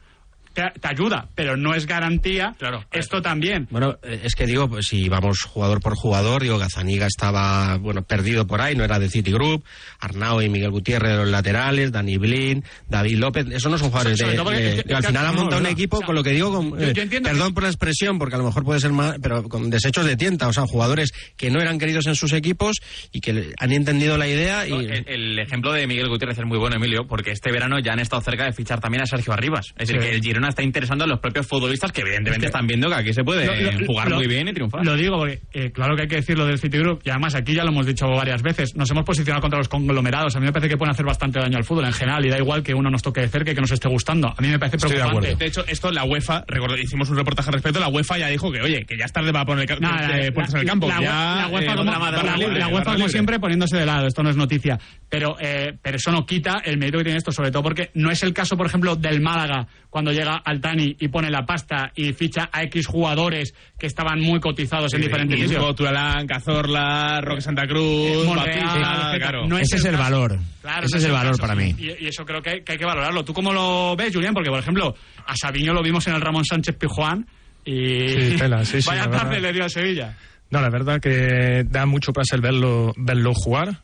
[0.52, 2.54] te, ayuda, pero no es garantía.
[2.58, 2.84] Claro.
[2.90, 3.68] Esto también.
[3.70, 8.02] Bueno, eh, es que digo, pues si vamos jugador por jugador, digo, Gazaniga estaba, bueno,
[8.02, 9.64] perdido por ahí, no era de Citigroup,
[10.00, 14.18] Arnau y Miguel Gutiérrez de los laterales, Dani Blin, David López, esos no son jugadores
[14.18, 14.82] de...
[14.86, 16.70] que- al final ha no, montado un equipo, O sea, con lo que digo, con,
[16.70, 18.92] yo- eh, yo entiendo perdón que- por la expresión, porque a lo mejor puede ser
[18.92, 22.32] más, pero con desechos de tienta, o sea, jugadores que no eran queridos en sus
[22.32, 22.78] equipos
[23.12, 24.70] y que le- han entendido la idea y...
[24.70, 27.92] No, el, el ejemplo de Miguel Gutiérrez es muy bueno, Emilio, porque este verano ya
[27.92, 29.66] han estado cerca de fichar también a Sergio Arribas.
[29.78, 32.56] Es decir, que el Girona está interesando a los propios futbolistas que evidentemente Es que-
[32.56, 34.84] están viendo que aquí se puede Lo- lo- jugar lo- muy bien y triunfar.
[34.84, 37.64] Lo digo porque, eh, claro que hay que decirlo del Citigroup, y además aquí ya
[37.64, 40.36] lo hemos dicho varias veces, nos hemos posicionado contra los conglomerados.
[40.36, 42.38] A mí me parece que pueden hacer bastante daño al fútbol en general, y da
[42.38, 44.28] igual que uno nos toque de cerca y que nos esté gustando.
[44.28, 45.36] A mí me parece de preocupante.
[45.36, 48.50] De hecho, esto la UEFA, recuerdo, hicimos un reportaje al respecto, la UEFA ya dijo
[48.52, 50.88] que, oye, que ya es tarde para poner eh, la- la- en el campo.
[50.88, 54.06] La, ya, la UEFA, eh, como, la- libre, la UEFA, como siempre, poniéndose de lado.
[54.06, 54.78] Esto no es noticia.
[55.08, 58.10] Pero, eh, pero eso no quita el mérito que tiene esto, sobre todo porque no
[58.10, 62.12] es el caso, por ejemplo, del Málaga, cuando llega Altani y pone la pasta y
[62.12, 65.74] ficha a X jugadores que estaban muy cotizados en diferentes sitios.
[65.76, 69.46] Turalán, Cazorla, Roque Santa Cruz, Monreal, claro.
[69.46, 70.02] No Ese es el caso.
[70.04, 70.38] valor.
[70.62, 71.74] Claro, Ese no es el valor caso, para sí.
[71.74, 71.74] mí.
[71.78, 73.24] Y, y eso creo que, que hay que valorarlo.
[73.24, 74.34] ¿Tú cómo lo ves, Julián?
[74.34, 74.94] Porque, por ejemplo,
[75.26, 77.26] a Sabiño lo vimos en el Ramón Sánchez Pijuán
[77.64, 79.42] y Sí, tela, sí, sí, vaya tarde verdad.
[79.42, 80.16] le dio a Sevilla.
[80.50, 83.82] No, la verdad que da mucho placer verlo, verlo jugar.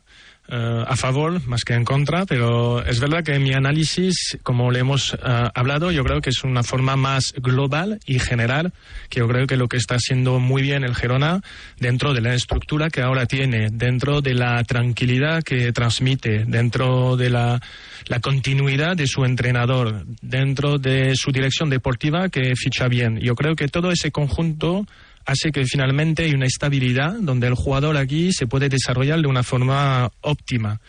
[0.49, 4.79] Eh, a favor más que en contra, pero es verdad que mi análisis, como le
[4.79, 5.17] hemos eh,
[5.53, 8.71] hablado, yo creo que es una forma más global y general,
[9.09, 11.41] que yo creo que lo que está haciendo muy bien el Gerona
[11.79, 17.29] dentro de la estructura que ahora tiene, dentro de la tranquilidad que transmite, dentro de
[17.29, 17.61] la,
[18.07, 23.19] la continuidad de su entrenador, dentro de su dirección deportiva que ficha bien.
[23.19, 24.85] Yo creo que todo ese conjunto
[25.27, 29.43] hace que finalmente hay una estabilidad donde el jugador aquí se puede desarrollar de una
[29.43, 30.79] forma óptima.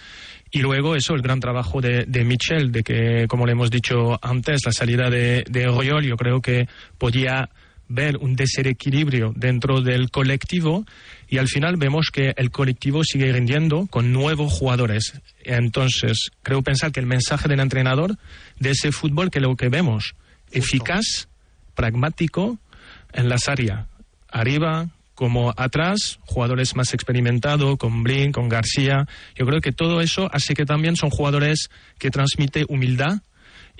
[0.50, 4.18] Y luego eso, el gran trabajo de, de Michel, de que, como le hemos dicho
[4.22, 7.50] antes, la salida de, de Oriol, yo creo que podía
[7.88, 10.86] ver un desequilibrio dentro del colectivo
[11.28, 15.20] y al final vemos que el colectivo sigue rindiendo con nuevos jugadores.
[15.42, 18.16] Entonces, creo pensar que el mensaje del entrenador
[18.60, 20.14] de ese fútbol que lo que vemos,
[20.52, 21.28] eficaz,
[21.74, 22.58] pragmático
[23.12, 23.86] en las áreas,
[24.30, 29.08] arriba como atrás, jugadores más experimentados, con Blin, con García.
[29.34, 33.18] Yo creo que todo eso hace que también son jugadores que transmiten humildad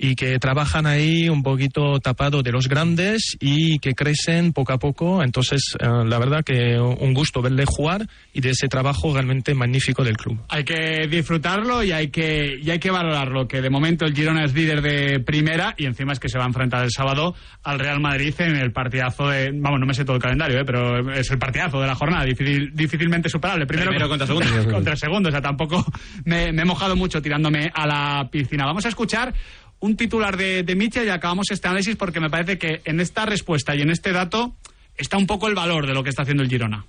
[0.01, 4.77] y que trabajan ahí un poquito tapado de los grandes y que crecen poco a
[4.79, 5.21] poco.
[5.21, 10.03] Entonces, eh, la verdad que un gusto verle jugar y de ese trabajo realmente magnífico
[10.03, 10.39] del club.
[10.47, 14.45] Hay que disfrutarlo y hay que, y hay que valorarlo, que de momento el Girona
[14.45, 17.77] es líder de primera y encima es que se va a enfrentar el sábado al
[17.77, 19.51] Real Madrid en el partidazo de...
[19.53, 20.63] Vamos, no me sé todo el calendario, ¿eh?
[20.65, 23.65] pero es el partidazo de la jornada, difícil- difícilmente superable.
[23.65, 24.71] Primero, Primero contra segundo.
[24.71, 25.85] contra segundo, o sea, tampoco
[26.23, 28.65] me, me he mojado mucho tirándome a la piscina.
[28.65, 29.33] Vamos a escuchar
[29.81, 33.25] un titular de, de Mitchell y acabamos este análisis porque me parece que en esta
[33.25, 34.53] respuesta y en este dato
[34.97, 36.85] está un poco el valor de lo que está haciendo el Girona.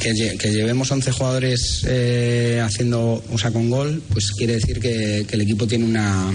[0.00, 4.78] que, lle- que llevemos 11 jugadores eh, haciendo, o sea, con gol, pues quiere decir
[4.78, 6.30] que, el equipo tiene una,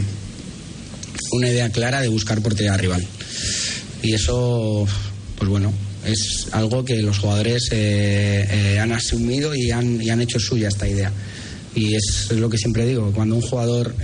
[1.32, 3.06] una idea clara de buscar portería rival.
[4.02, 4.86] Y eso,
[5.38, 5.72] pues bueno,
[6.06, 10.68] es algo que los jugadores eh, eh, han asumido y han, y han hecho suya
[10.68, 11.12] esta idea.
[11.76, 13.96] Y es lo que siempre digo, cuando un jugador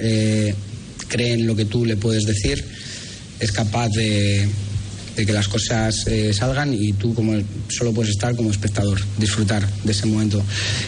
[1.09, 2.63] cree en lo que tú le puedes decir,
[3.39, 4.47] es capaz de,
[5.19, 7.33] de que las cosas eh, salgan y tú como
[7.67, 10.41] solo puedes estar como espectador, disfrutar de ese momento.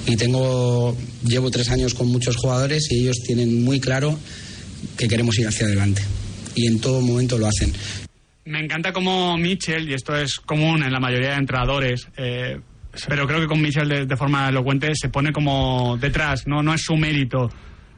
[0.08, 4.18] Y tengo, llevo tres años con muchos jugadores y ellos tienen muy claro
[4.98, 6.02] que queremos ir hacia adelante.
[6.56, 7.74] Y en todo momento lo hacen.
[8.46, 12.58] Me encanta como Mitchell, y esto es común en la mayoría de entrenadores, eh,
[13.08, 16.74] pero creo que con Mitchell de, de, forma elocuente se pone como detrás, no, no
[16.74, 17.50] es su mérito.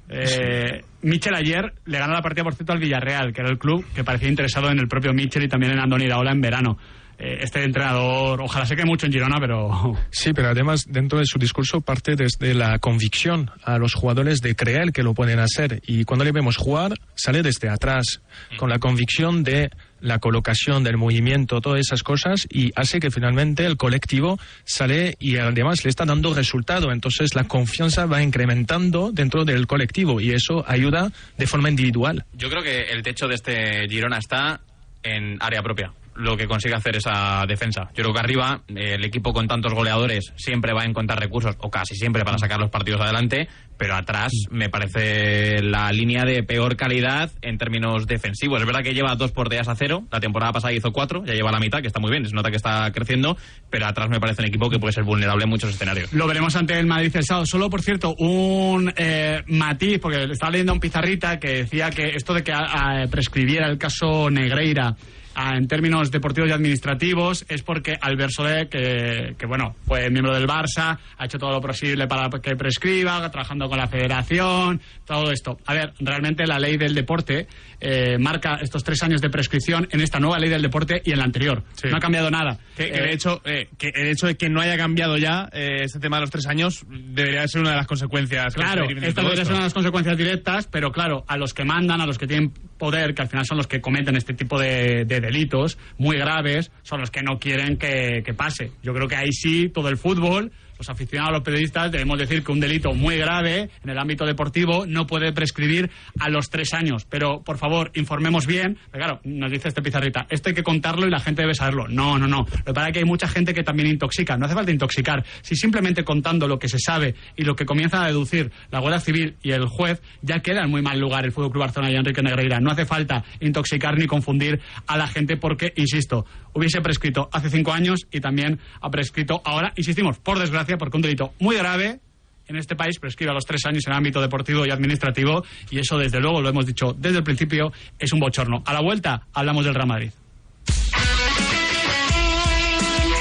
[0.09, 3.85] Eh, Mitchell ayer le ganó la partida, por cierto, al Villarreal, que era el club
[3.93, 6.77] que parecía interesado en el propio Mitchell y también en Andoni Iraola en verano.
[7.17, 9.97] Eh, este entrenador, ojalá se quede mucho en Girona, pero...
[10.11, 14.55] Sí, pero además dentro de su discurso parte desde la convicción a los jugadores de
[14.55, 15.81] creer que lo pueden hacer.
[15.85, 18.21] Y cuando le vemos jugar, sale desde atrás,
[18.57, 19.69] con la convicción de
[20.03, 25.37] la colocación del movimiento, todas esas cosas, y hace que finalmente el colectivo sale y
[25.37, 26.91] además le está dando resultado.
[26.91, 32.25] Entonces la confianza va incrementando dentro del colectivo y eso ayuda de forma individual.
[32.33, 34.59] Yo creo que el techo de este Girona está
[35.01, 37.89] en área propia lo que consigue hacer esa defensa.
[37.93, 41.56] Yo creo que arriba eh, el equipo con tantos goleadores siempre va a encontrar recursos,
[41.60, 43.47] o casi siempre, para sacar los partidos adelante,
[43.78, 48.60] pero atrás me parece la línea de peor calidad en términos defensivos.
[48.60, 51.52] Es verdad que lleva dos porterías a cero, la temporada pasada hizo cuatro, ya lleva
[51.52, 53.38] la mitad, que está muy bien, se nota que está creciendo,
[53.69, 56.13] pero atrás me parece un equipo que puede ser vulnerable en muchos escenarios.
[56.13, 57.45] Lo veremos ante el Madrid el sábado.
[57.45, 62.34] Solo, por cierto, un eh, matiz, porque estaba leyendo un pizarrita que decía que esto
[62.34, 64.95] de que a, a prescribiera el caso Negreira
[65.36, 70.48] en términos deportivos y administrativos es porque Albert Soler, que, que, bueno, fue miembro del
[70.48, 75.58] Barça, ha hecho todo lo posible para que prescriba, trabajando con la federación, todo esto.
[75.65, 77.48] A ver, realmente la ley del deporte
[77.80, 81.17] eh, marca estos tres años de prescripción en esta nueva ley del deporte y en
[81.17, 81.63] la anterior.
[81.74, 81.89] Sí.
[81.89, 82.58] No ha cambiado nada.
[82.78, 85.50] Que, que eh, de hecho, eh, que el hecho de que no haya cambiado ya
[85.54, 88.54] este tema de los tres años debería ser una de las consecuencias.
[88.54, 92.02] Claro, esta debería ser una de las consecuencias directas, pero claro, a los que mandan,
[92.02, 95.05] a los que tienen poder, que al final son los que cometen este tipo de,
[95.05, 98.71] de delitos muy graves, son los que no quieren que, que pase.
[98.81, 102.51] Yo creo que ahí sí todo el fútbol los aficionados, los periodistas, debemos decir que
[102.51, 107.05] un delito muy grave en el ámbito deportivo no puede prescribir a los tres años.
[107.09, 108.77] Pero, por favor, informemos bien.
[108.91, 111.88] Pero claro, nos dice este pizarrita, esto hay que contarlo y la gente debe saberlo.
[111.88, 112.45] No, no, no.
[112.49, 114.38] Lo que pasa es que hay mucha gente que también intoxica.
[114.38, 115.23] No hace falta intoxicar.
[115.41, 118.99] Si simplemente contando lo que se sabe y lo que comienza a deducir la Guardia
[118.99, 121.95] Civil y el juez, ya queda en muy mal lugar el Fútbol Club Barcelona y
[121.95, 122.59] Enrique Negreira.
[122.59, 127.73] No hace falta intoxicar ni confundir a la gente porque, insisto, hubiese prescrito hace cinco
[127.73, 131.99] años y también ha prescrito ahora, insistimos, por desgracia, porque un delito muy grave
[132.47, 135.79] en este país prescribe a los tres años en el ámbito deportivo y administrativo y
[135.79, 138.63] eso desde luego lo hemos dicho desde el principio es un bochorno.
[138.65, 140.11] A la vuelta hablamos del Real Madrid.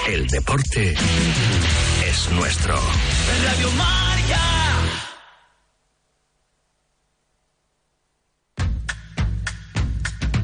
[0.08, 0.94] El deporte
[2.06, 2.74] es nuestro.
[2.74, 4.01] Radio.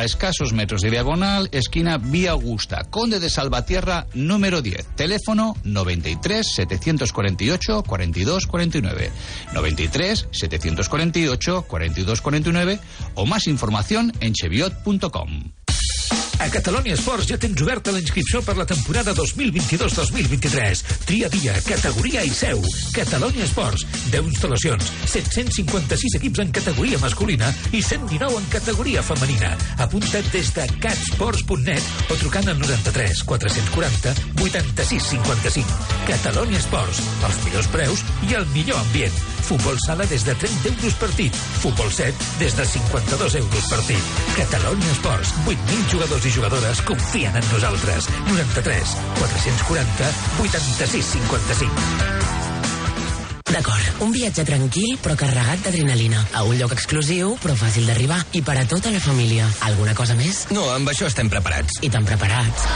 [0.00, 4.96] a escasos metros de diagonal, esquina Vía Augusta, Conde de Salvatierra, número 10.
[4.96, 9.12] Teléfono 93 748 42 49.
[9.52, 12.80] 93 748 42 49
[13.14, 15.52] o más información en cheviot.com.
[16.40, 20.80] A Catalunya Esports ja tens oberta la inscripció per la temporada 2022-2023.
[21.04, 22.62] Tria dia, categoria i seu.
[22.96, 23.84] Catalunya Esports.
[24.08, 29.52] 10 instal·lacions, 756 equips en categoria masculina i 119 en categoria femenina.
[29.84, 35.76] Apunta't des de catsports.net o trucant al 93 440 86 55.
[36.08, 37.04] Catalunya Esports.
[37.28, 39.20] Els millors preus i el millor ambient.
[39.44, 41.36] Futbol sala des de 30 euros partit.
[41.60, 44.10] Futbol 7 des de 52 euros partit.
[44.40, 45.36] Catalunya Esports.
[45.44, 48.08] 8.000 jugadors i jugadores confien en nosaltres.
[48.28, 52.39] 93 440 86 55.
[53.50, 56.22] D'acord, un viatge tranquil però carregat d'adrenalina.
[56.38, 58.20] A un lloc exclusiu però fàcil d'arribar.
[58.38, 59.48] I per a tota la família.
[59.66, 60.44] Alguna cosa més?
[60.54, 61.80] No, amb això estem preparats.
[61.82, 62.68] I tan preparats.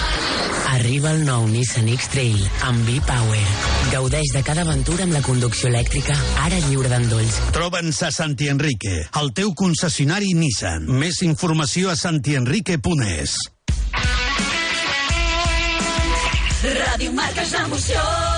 [0.74, 3.44] Arriba el nou Nissan X-Trail amb V-Power.
[3.92, 7.38] Gaudeix de cada aventura amb la conducció elèctrica, ara lliure d'endolls.
[7.54, 10.90] Troba'ns a Santi Enrique, el teu concessionari Nissan.
[10.90, 13.38] Més informació a santienrique.es.
[16.64, 18.33] Ràdio Marca és l'emoció.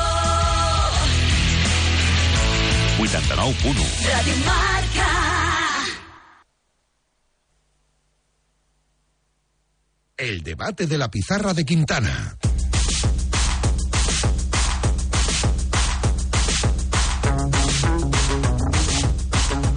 [3.17, 5.07] 89.1 Ràdio Marca.
[10.19, 12.37] El debate de la pizarra de Quintana.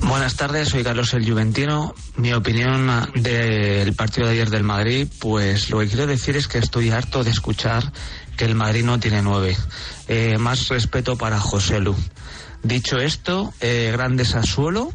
[0.02, 1.94] Buenas tardes, soy Carlos el Juventino.
[2.18, 6.58] Mi opinión del partido de ayer del Madrid, pues lo que quiero decir es que
[6.58, 7.90] estoy harto de escuchar
[8.36, 9.56] que el Madrid no tiene nueve.
[10.10, 11.96] Eh, más respeto para José Lu.
[12.64, 14.92] Dicho esto, eh, grande Sassuolo,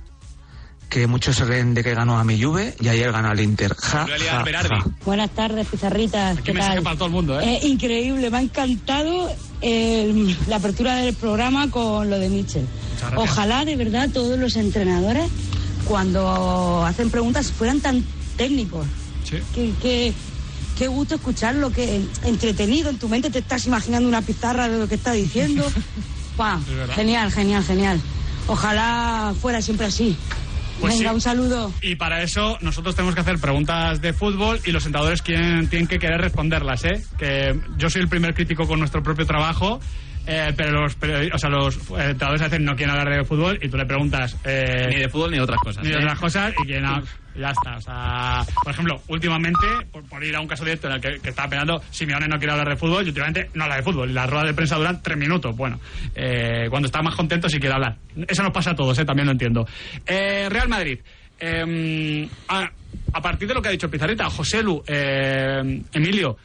[0.90, 3.74] que muchos se creen de que ganó a mi Juve y ayer ganó al Inter.
[3.74, 4.84] Ja, ja, ja.
[5.04, 6.36] Buenas tardes, pizarritas.
[6.42, 6.82] ¿Qué tal?
[6.82, 7.54] para todo el mundo, ¿eh?
[7.62, 12.66] Eh, increíble, me ha encantado el- la apertura del programa con lo de Mitchell.
[13.16, 15.24] Ojalá de verdad todos los entrenadores,
[15.88, 18.04] cuando hacen preguntas, fueran tan
[18.36, 18.86] técnicos.
[19.28, 19.36] Sí.
[19.54, 20.12] Qué, qué-
[20.78, 24.86] qué gusto escucharlo, que entretenido, en tu mente te estás imaginando una pizarra de lo
[24.86, 25.64] que está diciendo.
[26.94, 28.00] Genial, genial, genial.
[28.46, 30.16] Ojalá fuera siempre así.
[30.80, 31.14] Pues Venga, sí.
[31.14, 31.72] un saludo.
[31.82, 35.86] Y para eso nosotros tenemos que hacer preguntas de fútbol y los sentadores tienen, tienen
[35.86, 37.02] que querer responderlas, ¿eh?
[37.16, 39.80] Que yo soy el primer crítico con nuestro propio trabajo,
[40.26, 40.96] eh, pero los,
[41.32, 44.36] o sea, los eh, a veces no quieren hablar de fútbol y tú le preguntas...
[44.44, 45.82] eh, Ni de fútbol ni de otras cosas.
[45.84, 45.98] ni de ¿eh?
[46.02, 47.02] otras cosas y no,
[47.36, 47.76] ya está.
[47.76, 51.18] O sea, por ejemplo, últimamente, por, por ir a un caso directo en el que,
[51.20, 54.10] que estaba peleando, Simeone no quiere hablar de fútbol y últimamente no habla de fútbol.
[54.10, 55.54] Y las ruedas de prensa duran tres minutos.
[55.56, 55.78] Bueno,
[56.14, 57.96] eh, cuando está más contento sí quiere hablar.
[58.28, 59.04] Eso nos pasa a todos, ¿eh?
[59.04, 59.66] también lo entiendo.
[60.06, 60.98] Eh, Real Madrid.
[61.40, 62.70] eh, a,
[63.12, 66.36] a partir de lo que ha dicho Pizarrita, José Lu, eh, Emilio,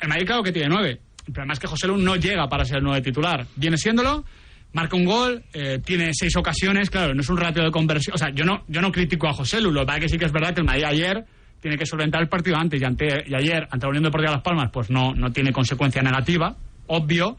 [0.00, 1.00] el Madrid claro que tiene nueve.
[1.30, 3.46] El problema es que José Lu no llega para ser el nueve titular.
[3.54, 4.24] Viene siéndolo,
[4.72, 8.16] marca un gol, eh, tiene seis ocasiones, claro, no es un ratio de conversión.
[8.16, 10.24] O sea, yo no, yo no critico a José Lu, lo que que sí que
[10.24, 11.24] es verdad que el Madrid ayer
[11.60, 14.42] tiene que solventar el partido antes y, ante, y ayer, ante la Unión Deportiva Las
[14.42, 16.56] Palmas, pues no, no tiene consecuencia negativa,
[16.88, 17.36] obvio,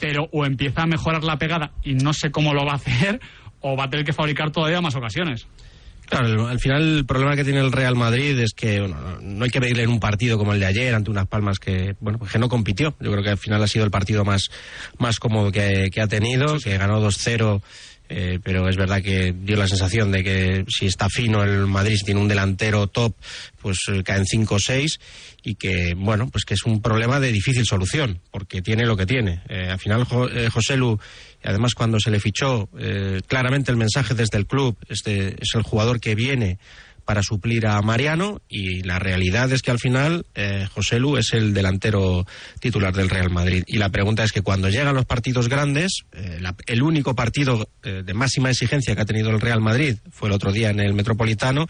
[0.00, 3.20] pero o empieza a mejorar la pegada y no sé cómo lo va a hacer,
[3.60, 5.46] o va a tener que fabricar todavía más ocasiones.
[6.08, 9.50] Claro, al final el problema que tiene el Real Madrid es que bueno, no- hay
[9.50, 12.30] que medirle en un partido como el de ayer ante unas palmas que bueno pues
[12.32, 12.94] que no compitió.
[13.00, 14.50] Yo creo que al final ha sido el partido más,
[14.98, 17.62] más cómodo que, que ha tenido, que ganó 2-0.
[18.10, 21.96] eh, pero es verdad que dio la sensación de que si está fino el Madrid,
[21.96, 23.14] si tiene un delantero top,
[23.62, 25.00] pues eh, caen 5 o 6
[25.42, 29.06] y que, bueno, pues que es un problema de difícil solución, porque tiene lo que
[29.06, 29.40] tiene.
[29.48, 30.98] Eh, al final, Jo- José Lu,
[31.44, 35.50] además cuando se le fichó, eh, claramente el mensaje desde el club es, de- es
[35.54, 36.58] el jugador que viene
[37.04, 41.34] para suplir a Mariano y la realidad es que al final eh, José Lu es
[41.34, 42.26] el delantero
[42.60, 43.62] titular del Real Madrid.
[43.66, 47.68] Y la pregunta es que cuando llegan los partidos grandes, eh, la- el único partido
[47.82, 50.80] eh, de máxima exigencia que ha tenido el Real Madrid fue el otro día en
[50.80, 51.66] el Metropolitano,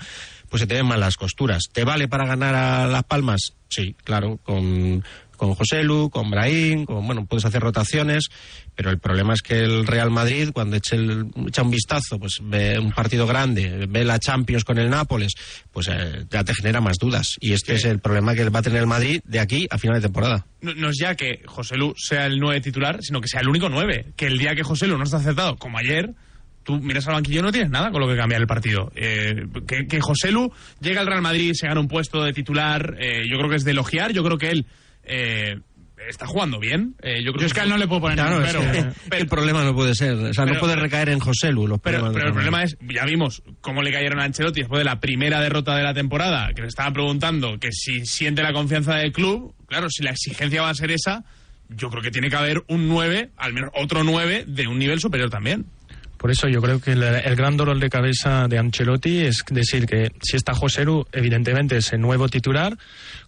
[0.48, 1.64] pues se te ven mal las costuras.
[1.72, 3.54] ¿Te vale para ganar a Las Palmas?
[3.68, 5.02] Sí, claro, con,
[5.46, 8.28] con José Lu, con Brahim, con, bueno, puedes hacer rotaciones,
[8.74, 12.38] pero el problema es que el Real Madrid, cuando eche, el- echa un vistazo, pues
[12.42, 15.32] ve un partido grande, ve la Champions con el Nápoles,
[15.72, 17.36] pues eh, ya te genera más dudas.
[17.40, 19.96] Y este es el problema que va a tener el Madrid de aquí a final
[19.96, 20.46] de temporada.
[20.60, 23.48] No, no es ya que José Lu sea el 9 titular, sino que sea el
[23.48, 24.12] único 9.
[24.16, 26.10] Que el día que José Lu no está acertado, como ayer,
[26.62, 28.90] tú miras al banquillo y no tienes nada con lo que cambiar el partido.
[28.96, 32.96] Eh, que, que José Lu llega al Real Madrid, se gana un puesto de titular,
[32.98, 34.66] eh, yo creo que es de elogiar, yo creo que él...
[35.06, 35.56] eh,
[36.08, 36.94] está jugando bien.
[37.02, 38.74] Eh, yo, creo Yo es que a él no le puedo poner Claro, ningún es
[38.74, 39.10] pero.
[39.10, 41.66] que el problema no puede ser, o sea, no puede recaer en José Lu.
[41.66, 45.00] Los Pero, el problema es, ya vimos cómo le cayeron a Ancelotti después de la
[45.00, 49.12] primera derrota de la temporada, que le estaban preguntando que si siente la confianza del
[49.12, 51.24] club, claro, si la exigencia va a ser esa,
[51.68, 55.00] yo creo que tiene que haber un 9, al menos otro 9 de un nivel
[55.00, 55.66] superior también.
[56.24, 59.84] Por eso yo creo que el, el gran dolor de cabeza de Ancelotti es decir
[59.84, 62.78] que si está José Lu, evidentemente es el nuevo titular,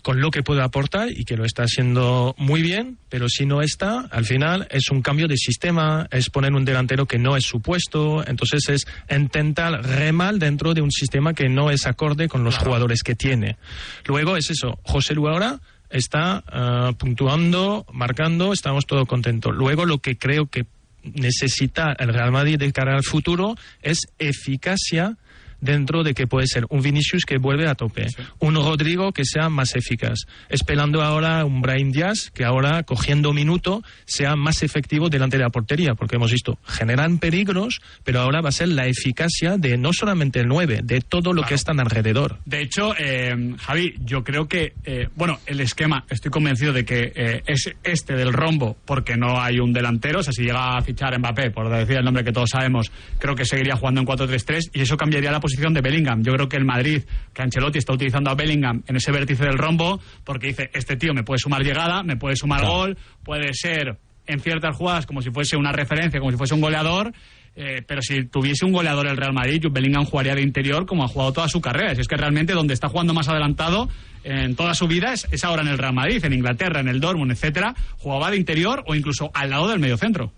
[0.01, 3.61] con lo que puede aportar y que lo está haciendo muy bien, pero si no
[3.61, 7.45] está, al final es un cambio de sistema, es poner un delantero que no es
[7.45, 12.45] su puesto, entonces es intentar remar dentro de un sistema que no es acorde con
[12.45, 13.59] los jugadores que tiene.
[14.07, 19.55] Luego es eso, José Lu ahora está ah, puntuando, marcando, estamos todos contentos.
[19.55, 20.65] Luego lo que creo que
[21.15, 25.17] necesita el Real Madrid de cara al futuro es eficacia
[25.61, 28.07] dentro de que puede ser un Vinicius que vuelve a tope,
[28.39, 33.83] un Rodrigo que sea más eficaz, esperando ahora un Brian Díaz que ahora cogiendo minuto
[34.05, 38.49] sea más efectivo delante de la portería, porque hemos visto, generan peligros, pero ahora va
[38.51, 42.39] a ser la eficacia de no solamente el 9, de todo lo que están alrededor.
[42.45, 47.13] De hecho, eh, Javi, yo creo que, eh, bueno, el esquema, estoy convencido de que
[47.15, 50.21] eh, es este del rombo, porque no hay un delantero.
[50.21, 53.35] O sea, si llega a fichar Mbappé, por decir el nombre que todos sabemos, creo
[53.35, 56.25] que seguiría jugando en 4-3-3 y eso cambiaría la posición de Bellingham.
[56.25, 59.57] Yo creo que el Madrid, que Ancelotti está utilizando a Bellingham en ese vértice del
[59.57, 63.97] rombo, porque dice, este tío me puede sumar llegada, me puede sumar gol, puede ser
[64.27, 67.13] en ciertas jugadas como si fuese una referencia, como si fuese un goleador.
[67.59, 71.09] Eh, pero si tuviese un goleador el Real Madrid, Bellingham jugaría de interior como ha
[71.09, 71.95] jugado toda su carrera.
[71.95, 73.89] Si es que realmente donde está jugando más adelantado
[74.25, 77.01] en toda su vida es, es ahora en el Real Madrid, en Inglaterra, en el
[77.01, 80.33] Dortmund, etcétera, jugaba de interior o incluso al lado del mediocentro.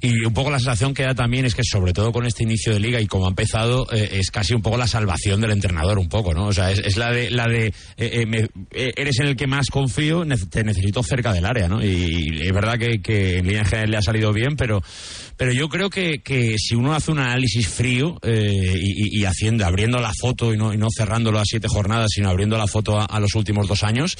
[0.00, 2.72] Y un poco la sensación que da también es que, sobre todo con este inicio
[2.72, 5.98] de liga y como ha empezado, eh, es casi un poco la salvación del entrenador,
[5.98, 6.46] un poco, ¿no?
[6.46, 9.46] O sea, es, la de, la de eh, eh, me- eh, eres en el que
[9.46, 11.84] más confío, te necesito cerca del área, ¿no?
[11.84, 14.82] Y, es verdad que, en línea general le ha salido bien, pero,
[15.36, 19.98] pero yo creo que, que si uno hace un análisis frío y, y- haciendo, abriendo
[20.00, 23.20] la foto y no, y no cerrándolo a siete jornadas, sino abriendo la foto a,
[23.20, 24.16] los últimos dos años,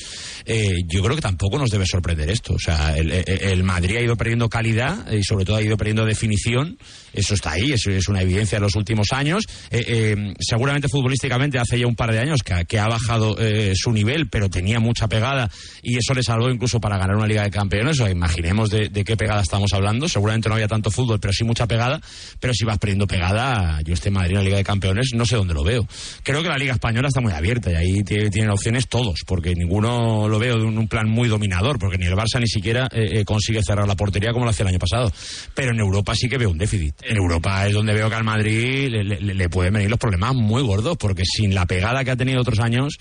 [0.46, 2.54] yo creo que tampoco nos debe sorprender esto.
[2.54, 6.78] O sea, el Madrid ha ido perdiendo calidad y sobre todo ha ido perdiendo definición.
[7.12, 9.44] Eso está ahí, eso es una evidencia de los últimos años.
[9.70, 13.36] Eh, eh, seguramente futbolísticamente hace ya un par de años que, ha- que ha bajado
[13.38, 15.50] eh, su nivel, pero tenía mucha pegada
[15.82, 17.98] y eso le salvó incluso para ganar una Liga de Campeones.
[18.00, 20.08] O imaginemos de, qué pegada estamos hablando.
[20.08, 22.00] Seguramente no había tanto fútbol, pero sí mucha pegada.
[22.38, 25.36] Pero si vas perdiendo pegada, yo este Madrid en la Liga de Campeones no sé
[25.36, 25.86] dónde lo veo.
[26.22, 29.54] Creo que la Liga Española está muy abierta y ahí tiene- tienen opciones todos, porque
[29.54, 32.88] ninguno lo veo de un, un plan muy dominador, porque ni el Barça ni siquiera
[33.24, 35.12] consigue cerrar la portería como lo hacía el año pasado.
[35.54, 36.94] Pero en Europa sí que veo un déficit.
[37.02, 40.34] En Europa es donde veo que al Madrid le, le- le pueden venir los problemas
[40.34, 42.94] muy gordos, porque sin la pegada que ha tenido otros años,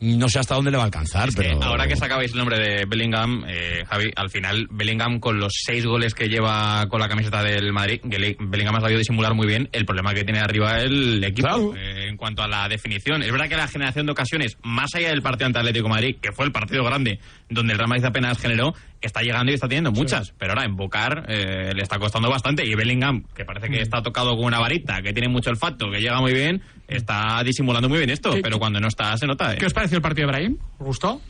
[0.00, 1.28] no sé hasta dónde le va a alcanzar.
[1.28, 5.18] Es que pero ahora que sacabais el nombre de Bellingham, eh, Javi, al final Bellingham
[5.20, 9.34] con los seis goles que lleva con la camiseta del Madrid, Bellingham ha sabido disimular
[9.34, 13.22] muy bien el problema que tiene arriba el equipo eh, en cuanto a la definición.
[13.22, 16.16] Es verdad que la generación de ocasiones, más allá del partido ante Atlético de Madrid,
[16.20, 17.18] que fue el partido grande
[17.48, 18.74] donde el Real Madrid apenas generó,
[19.06, 20.32] está llegando y está teniendo muchas.
[20.38, 24.36] Pero ahora invocar eh, le está costando bastante y Bellingham, que parece que está tocado
[24.36, 28.10] con una varita, que tiene mucho olfato, que llega muy bien, está disimulando muy bien
[28.10, 29.54] esto, ¿Qué- pero cuando no está se nota.
[29.54, 29.58] eh.
[29.58, 30.58] ¿Qué os pareció el partido de Brahim?
[30.78, 31.20] ¿Os gustó?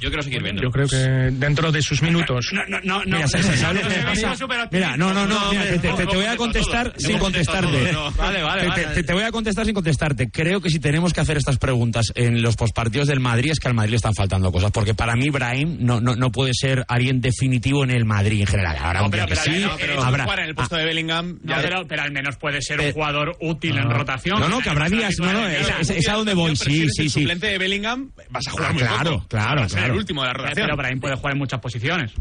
[0.00, 0.62] Yo quiero seguir viendo.
[0.62, 2.50] Yo creo que dentro de sus minutos.
[2.52, 3.02] No, no, no.
[3.06, 4.68] Mira, ¿sabes- sabes lo que pasa?
[4.70, 7.92] Mira, no, no, no, mira, te, te- te- te voy a contestar sin contestarte.
[8.16, 8.86] Vale, vale, Te- vale.
[8.94, 10.30] te, te voy a contestar sin contestarte.
[10.30, 13.68] Creo que si tenemos que hacer estas preguntas en los postpartidos del Madrid es que
[13.68, 14.70] al Madrid le están faltando cosas.
[14.72, 18.46] Porque para mí, Brahim no, no, no puede ser alguien definitivo en el Madrid en
[18.46, 18.76] general.
[18.78, 20.24] Ahora, No, pero, que pero, sí, no, pero habrá.
[20.24, 21.38] jugar en el puesto de Bellingham.
[21.42, 24.40] No, ya- pero, pero al menos puede ser un Eh, jugador útil en rotación.
[24.40, 25.14] No, no, que habrá días.
[25.18, 26.56] No, no, es, es- es a donde voy.
[26.56, 27.20] Sí, eres sí, el sí.
[27.20, 29.94] suplente de Bellingham, vas a jugar Ah, muy claro, claro, ser claro.
[29.94, 30.66] el último de la rotación.
[30.66, 32.12] Pero Brahim puede jugar en muchas posiciones.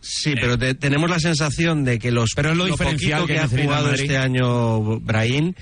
[0.00, 3.38] Sí, pero te- tenemos la sensación de que los Pero es lo diferencial que que,
[3.38, 4.00] ha jugado Madrid.
[4.02, 5.54] este año Brahim,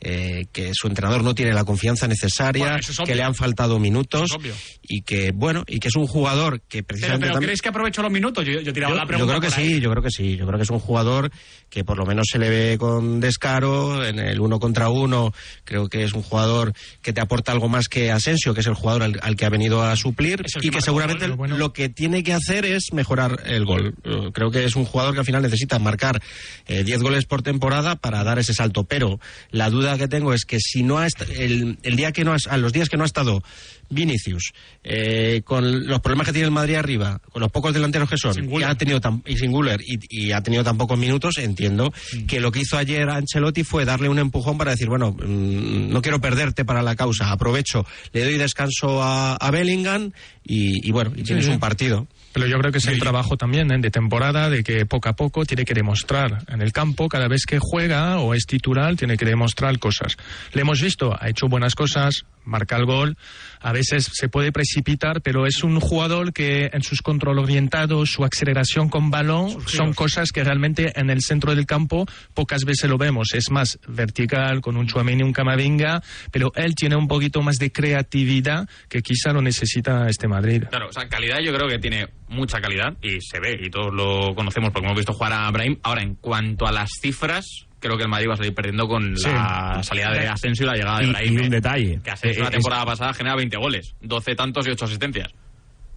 [0.00, 3.78] eh, que su entrenador no tiene la confianza necesaria, Bueno, es que le han faltado
[3.78, 7.62] minutos es y que bueno y que es un jugador que precisamente pero también- ¿creéis
[7.62, 8.44] que aprovechó los minutos?
[8.46, 9.38] Yo, yo tiraba yo, la yo pregunta.
[9.38, 9.68] creo que ahí.
[9.74, 10.36] sí, yo creo que sí.
[10.36, 11.30] Yo creo que es un jugador
[11.68, 15.32] que por lo menos se le ve con descaro en el uno contra uno.
[15.64, 16.72] Creo que es un jugador
[17.02, 19.50] que te aporta algo más que Asensio, que es el jugador al, al que ha
[19.50, 21.56] venido a suplir Es y que seguramente gol, lo bueno.
[21.58, 23.94] lo que tiene que hacer es mejorar el gol.
[24.04, 26.22] Eh, Creo que es un jugador que al final necesita marcar
[26.66, 28.84] eh, 10 goles por temporada para dar ese salto.
[28.84, 29.18] Pero
[29.50, 32.46] la duda que tengo es que si no ha el, el día que no has-
[32.48, 33.42] a los días que no ha estado
[33.90, 34.52] Vinicius,
[34.84, 38.34] eh, con los problemas que tiene el Madrid arriba, con los pocos delanteros que son,
[38.64, 42.26] ha tenido tan, y sin Güler, y, y ha tenido tan pocos minutos, entiendo Mm.
[42.26, 46.02] que lo que hizo ayer Ancelotti fue darle un empujón para decir, bueno, mm, no
[46.02, 50.12] quiero perderte para la causa, aprovecho, le doy descanso a, a Bellingham
[50.44, 51.50] y, y bueno, y tienes sí.
[51.50, 52.08] un partido.
[52.32, 53.78] Pero yo creo que es el trabajo también ¿eh?
[53.78, 57.44] de temporada, de que poco a poco tiene que demostrar en el campo, cada vez
[57.46, 60.16] que juega o es titular, tiene que demostrar cosas.
[60.52, 63.16] Le hemos visto, ha hecho buenas cosas, marca el gol,
[63.60, 68.24] a veces se puede precipitar, pero es un jugador que en sus control orientados, su
[68.24, 72.98] aceleración con balón, son cosas que realmente en el centro del campo pocas veces lo
[72.98, 73.34] vemos.
[73.34, 77.70] Es más vertical, con un Chuameni, un Camavinga, pero él tiene un poquito más de
[77.70, 80.64] creatividad que quizá lo necesita este Madrid.
[80.70, 83.92] Claro, o sea, calidad yo creo que tiene mucha calidad y se ve y todos
[83.92, 85.78] lo conocemos porque hemos visto jugar a Brahim.
[85.82, 89.16] Ahora, en cuanto a las cifras, creo que el Madrid va a salir perdiendo con
[89.16, 89.28] Sí.
[89.28, 91.32] la salida de Asensio y la llegada de Y- Brahim.
[91.32, 91.48] y un ¿eh?
[91.50, 92.00] detalle.
[92.02, 95.28] Que Asensio Eh, la es- temporada pasada genera 20 goles, 12 tantos y 8 asistencias.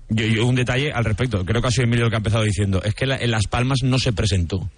[0.09, 1.45] Yo, yo un detalle al respecto.
[1.45, 2.81] Creo que ha sido Emilio el que ha empezado diciendo.
[2.83, 4.69] Es que la- en Las Palmas no se presentó.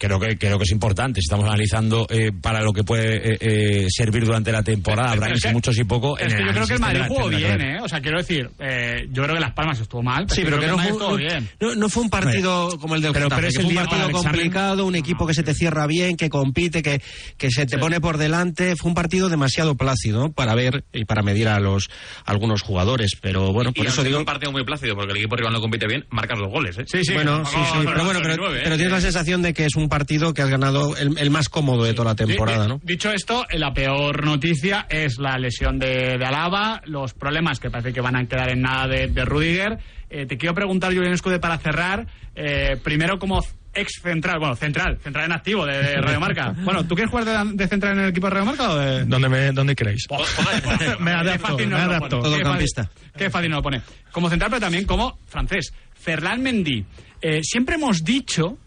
[0.00, 1.20] Creo que, creo que es importante.
[1.20, 5.24] Si estamos analizando eh, para lo que puede eh, eh, servir durante la temporada, Pero
[5.24, 6.16] habrá que- muchos y poco.
[6.16, 7.60] Es que yo creo que el Madrid jugó que bien.
[7.60, 7.78] ¿eh?
[7.82, 10.24] O sea, quiero decir, eh, yo creo que Las Palmas estuvo mal.
[10.30, 11.48] Sí, pero que creo no fue, no- bien.
[11.60, 13.76] no, no fue un partido como el del Pero- Getafe, pero es que fue un
[13.76, 17.02] partido complicado, un equipo que se te cierra bien, que compite, que,
[17.36, 18.76] que se te pone por delante.
[18.76, 21.90] Fue un partido demasiado plácido para ver y para medir a los
[22.24, 23.18] a algunos jugadores.
[23.20, 24.18] Pero bueno, por y eso digo.
[24.18, 26.84] un partido muy plácido porque el equipo rival no compite bien, marcas los goles, ¿eh?
[27.12, 30.32] bueno, sí, sí, pero bueno, pero, pero tienes la sensación de que es un partido
[30.32, 32.76] que has ganado el, el más cómodo de toda la temporada, ¿no?
[32.82, 37.68] di- Dicho esto, la peor noticia es la lesión de, de Alaba, los problemas que
[37.70, 39.78] parece que van a quedar en nada de, de Rudiger.
[40.08, 44.98] Eh, te quiero preguntar, Julián Escude, para cerrar, eh, primero, ¿cómo ex central, bueno, central,
[45.00, 46.52] central en activo de, de Radio Marca.
[46.64, 49.04] Bueno, ¿tú quieres jugar de, de central en el equipo de Radio Marca o de...?
[49.04, 50.06] Donde, me, donde queréis.
[50.98, 52.18] me adapto, fácil me adapto.
[52.20, 52.22] pone.
[52.22, 52.82] Qué Todocampista.
[52.84, 53.82] fácil- Qué fácil nos lo pone.
[54.10, 55.72] Como central, pero también como francés.
[55.94, 56.84] Ferland Mendy.
[57.22, 58.58] Eh, siempre hemos dicho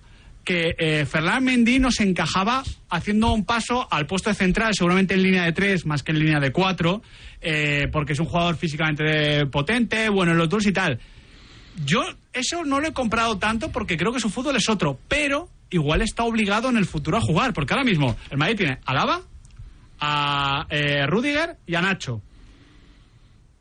[0.43, 5.23] que eh, Ferland Mendy nos encajaba haciendo un paso al puesto de central, seguramente en
[5.23, 7.01] línea de tres más que en línea de cuatro,
[7.41, 10.99] eh, porque es un jugador físicamente potente, bueno en los dos y tal.
[11.85, 15.49] Yo eso no lo he comprado tanto porque creo que su fútbol es otro, pero
[15.69, 18.93] igual está obligado en el futuro a jugar, porque ahora mismo el Madrid tiene a
[18.93, 19.21] Lava,
[19.99, 22.21] a eh, Rudiger y a Nacho.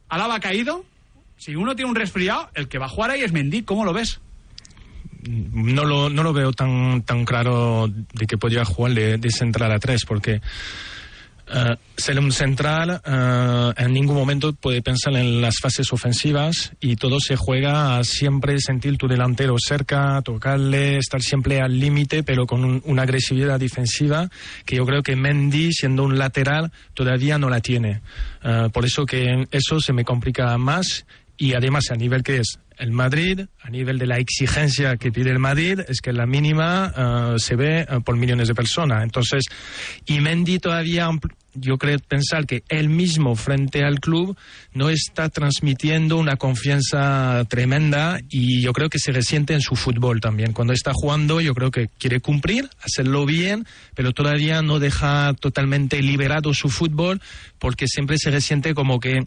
[0.09, 0.85] Alaba ha caído.
[1.39, 3.62] Si uno tiene un resfriado, el que va a jugar ahí es Mendy.
[3.62, 4.20] ¿Cómo lo ves?
[5.23, 9.73] No lo, no lo veo tan, tan claro de que podría jugar de, de central
[9.73, 10.41] a tres, porque
[11.55, 16.97] eh, ser un central eh, en ningún momento puede pensar en las fases ofensivas y
[16.97, 22.47] todo se juega a siempre sentir tu delantero cerca, tocarle, estar siempre al límite, pero
[22.47, 24.31] con un- una agresividad defensiva
[24.64, 28.01] que yo creo que Mendy, siendo un lateral, todavía no la tiene.
[28.45, 31.05] Eh, por eso que eso se me complica más
[31.37, 35.31] y además a nivel que es el Madrid, a nivel de la exigencia que pide
[35.31, 39.03] el Madrid, es que la mínima eh, se ve eh, por millones de personas.
[39.03, 39.45] Entonces,
[40.07, 41.11] y Mendy todavía,
[41.55, 44.37] yo creo pensar que él mismo frente al club
[44.73, 50.20] no está transmitiendo una confianza tremenda y yo creo que se resiente en su fútbol
[50.20, 50.53] también.
[50.53, 56.01] Cuando está jugando, yo creo que quiere cumplir, hacerlo bien, pero todavía no deja totalmente
[56.01, 57.20] liberado su fútbol
[57.59, 59.20] porque siempre se resiente como que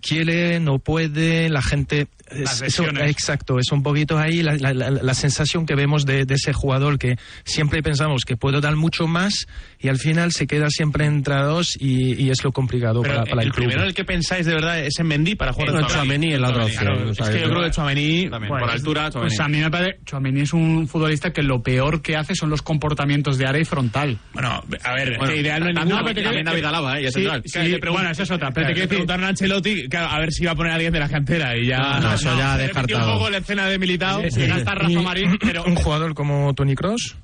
[0.00, 2.08] quiere, no puede, la gente...
[2.30, 6.04] Las es- eso- exacto, es un poquito ahí la, la- la- la sensación que vemos
[6.04, 9.46] de, de ese jugador que siempre pensamos que puede dar mucho más
[9.80, 13.24] y al final se queda siempre entre dos y, y es lo complicado Pero para,
[13.30, 13.64] para el, el club.
[13.64, 16.34] primero en el que pensáis de verdad es en Mendy para jugar No, en Tchouaméni
[16.34, 16.84] es la otra opción.
[16.84, 19.30] Claro, sea, es que yo creo que Chouameni Bueno, por altura, Tchouaméni.
[19.30, 22.50] Pues a mí me parece, Chouameni es un futbolista que lo peor que hace son
[22.50, 24.18] los comportamientos de área y frontal.
[24.34, 25.96] Bueno, a ver, Bueno, ideal no hay también- ninguno.
[26.04, 27.02] también pero te- David Alaba, ¿eh?
[27.04, 28.50] Y es Sí, sí, bueno, esa es otra.
[28.50, 30.74] Pero te quiero decir, preguntaron a Ancelotti claro, a ver si iba a poner a
[30.76, 31.98] alguien de la cantera y ya...
[32.00, 33.12] No, eso ya se repitió descartado.
[33.12, 34.22] un poco la escena de Militao.
[34.22, 37.16] Sí, sí, hasta Rafa Marín, pero un jugador como Tony Cross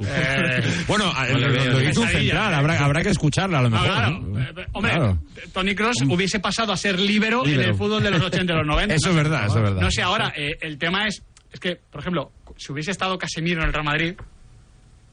[0.00, 2.56] eh, Bueno, No un pesadilla, central, ¿eh?
[2.56, 3.86] habrá, habrá que escucharla a lo Ah, mejor.
[3.86, 4.10] claro.
[4.20, 4.40] ¿no?
[4.40, 5.18] Eh, Hombre, Claro.
[5.52, 8.66] Tony Cross hubiese pasado a ser líbero en el fútbol de los 80 y los
[8.66, 8.94] 90.
[8.94, 9.80] Eso No es sé, verdad, eso es verdad.
[9.82, 11.22] No sé, ahora, eh, el tema es,
[11.52, 14.14] es que, por ejemplo, si hubiese estado Casemiro en el Real Madrid,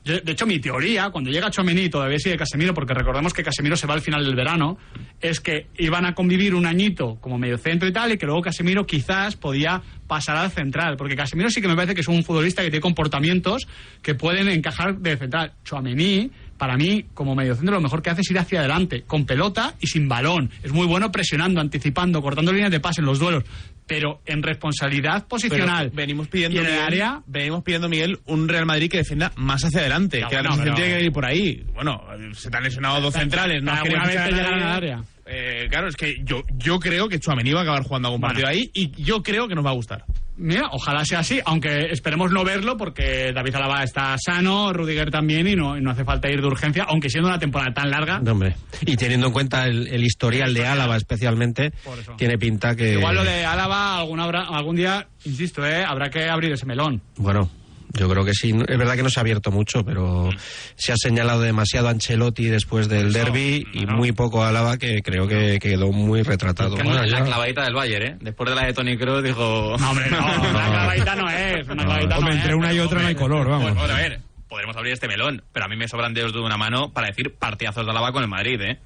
[0.05, 3.75] yo- de hecho, mi teoría, cuando llega Chomení, todavía sigue Casemiro, porque recordemos que Casemiro
[3.75, 4.77] se va al final del verano,
[5.19, 8.41] es que iban a convivir un añito como medio centro y tal, y que luego
[8.41, 12.23] Casemiro quizás podía pasar al central, porque Casemiro sí que me parece que es un
[12.23, 13.67] futbolista que tiene comportamientos
[14.01, 15.53] que pueden encajar de central.
[15.63, 19.25] Chouameni, para mí, como medio centro, lo mejor que hace es ir hacia adelante, con
[19.25, 20.51] pelota y sin balón.
[20.63, 23.43] Es muy bueno presionando, anticipando, cortando líneas de pase en los duelos,
[23.87, 25.85] pero en responsabilidad posicional.
[25.85, 29.31] Pero venimos pidiendo en el Miguel, área venimos pidiendo Miguel un Real Madrid que defienda
[29.35, 31.63] más hacia adelante, que bueno, la posición pero- tiene que ir por ahí.
[31.73, 32.01] Bueno,
[32.33, 33.95] se te han lesionado dos centrales, no nadie.
[33.95, 35.03] al área.
[35.27, 38.33] Eh, claro, es que yo, yo creo que Chouameni va a acabar jugando algún Bueno.
[38.35, 40.05] partido ahí y yo creo que nos va a gustar.
[40.37, 45.47] Mira, ojalá sea así, aunque esperemos no verlo porque David Alaba está sano, Rudiger también
[45.47, 48.19] y no, y no hace falta ir de urgencia, aunque siendo una temporada tan larga.
[48.19, 48.55] No, hombre.
[48.81, 51.71] Y teniendo en cuenta el, el historial de Álava especialmente,
[52.17, 52.93] tiene pinta que...
[52.93, 55.83] Igual lo de Álava alguna algún día, insisto, ¿eh?
[55.85, 57.01] habrá que abrir ese melón.
[57.17, 57.49] Bueno,
[57.97, 58.49] yo creo que sí.
[58.67, 60.29] Es verdad que no se ha abierto mucho, pero
[60.75, 65.01] se ha señalado demasiado a Ancelotti después del derby y muy poco a Álava, que
[65.01, 66.75] creo que quedó muy retratado.
[66.75, 68.17] Que Bueno, la ya- clavadita del Bayern, ¿eh?
[68.21, 69.75] Después de la de Tony Kroos dijo...
[69.79, 70.17] No, hombre, no,
[70.49, 73.15] una clavadita no es, una clavadita Hombre, no entre es, una y otra no hay
[73.15, 73.73] color, vamos.
[73.75, 76.57] Bueno, a ver, podremos abrir este melón, pero a mí me sobran dedos de una
[76.57, 78.79] mano para decir partidazos de Álava con el Madrid, ¿eh?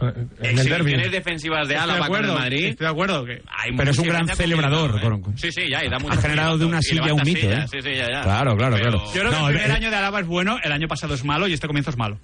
[0.00, 0.92] En el derbi.
[1.10, 2.64] Defensivas de Álava con el acuerdo, Madrid.
[2.66, 3.24] Estoy de acuerdo.
[3.24, 5.20] Que, hay Pero es un gran celebrador, ¿eh?
[5.20, 7.80] con- Sí, sí, ya, y da Ha generado de una silla un mito, sillas, ¿eh?
[7.80, 8.22] Sí, sí, ya, ya.
[8.22, 9.06] Claro, claro, Pero claro.
[9.06, 11.14] yo creo que No, el primer eh, año de Álava es bueno, el año pasado
[11.14, 12.18] es malo y este comienzo es malo.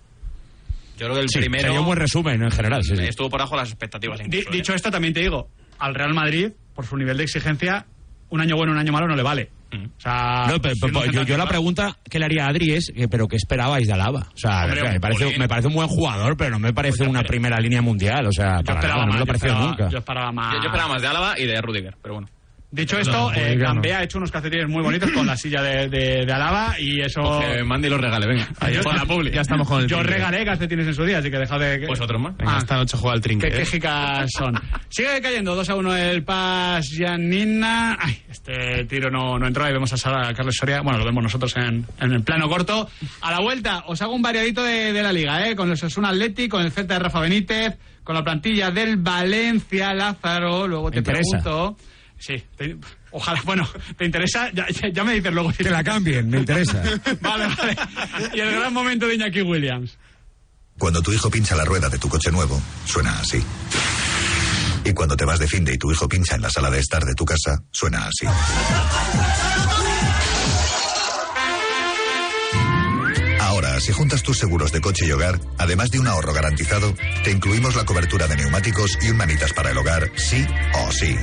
[0.98, 2.82] Yo creo que el Sí, primero sería un buen resumen en general.
[2.82, 3.04] sí, sí.
[3.04, 4.20] estuvo por abajo las expectativas.
[4.20, 4.52] Incluso, ¿eh?
[4.52, 5.48] dicho esto, también te digo,
[5.78, 7.86] al Real Madrid, por su nivel de exigencia,
[8.30, 9.50] un año bueno, un año malo no le vale.
[9.70, 9.84] Mm.
[9.84, 12.72] O sea, No, pero- siendo pero un yo, la pregunta que le haría a Adri
[12.72, 14.28] es, que, ¿pero qué esperabais de Alaba?
[14.34, 17.10] O sea, Hombre, me, parece, me parece un buen jugador, pero no me parece Pues
[17.10, 18.26] una primera línea mundial.
[18.26, 19.88] O sea, Yo para esperaba nada, no me más, lo yo pareció esperaba- nunca.
[19.90, 20.52] Yo esperaba más.
[20.54, 22.28] Yo, esperaba más de Álava y de Rudiger, pero bueno.
[22.70, 23.56] Dicho esto, eh.
[23.56, 27.00] Gambé ha hecho unos calcetines muy bonitos con la silla de, de, de Alaba y
[27.00, 27.22] eso...
[27.22, 28.46] Coge, mande y los regale, venga.
[28.60, 29.30] Ahí la publi.
[29.30, 30.12] Ya estamos con el Yo trinque.
[30.14, 31.86] regalé calcetines en su día, así que dejad de...
[31.86, 32.36] Pues otros más.
[32.36, 32.58] Venga, Ah.
[32.58, 33.48] esta noche juega el trinque.
[33.48, 33.58] Qué ¿eh?
[33.60, 34.52] quejicas son.
[34.90, 37.96] Sigue cayendo 2 a 1 el Pas Janina.
[37.98, 39.64] Ay, este tiro no, no entró.
[39.64, 40.82] Ahí vemos a Sara a Carlos Soria.
[40.82, 42.88] Bueno, lo vemos nosotros en, en el plano corto.
[43.22, 45.56] A la vuelta, os hago un variadito de, de la liga, ¿eh?
[45.56, 49.94] Con el Osasuna Atleti, con el Celta de Rafa Benítez, con la plantilla del Valencia
[49.94, 50.68] Lázaro.
[50.68, 51.78] Luego te pregunto.
[52.18, 52.76] Sí, te-
[53.10, 53.66] Ojalá, bueno,
[53.96, 54.50] ¿te interesa?
[54.52, 55.52] Ya, ya- ya me dices luego.
[55.52, 56.82] Que la cambien, me interesa.
[57.20, 57.76] vale, vale.
[58.34, 59.96] Y el gran momento de Iñaki Williams.
[60.78, 63.42] Cuando tu hijo pincha la rueda de tu coche nuevo, suena así.
[64.84, 66.78] Y cuando te vas de fin de y tu hijo pincha en la sala de
[66.80, 68.26] estar de tu casa, suena así.
[73.78, 77.30] Ahora, si juntas tus seguros de coche y hogar, además de un ahorro garantizado, te
[77.30, 81.14] incluimos la cobertura de neumáticos y un manitas para el hogar, sí o sí.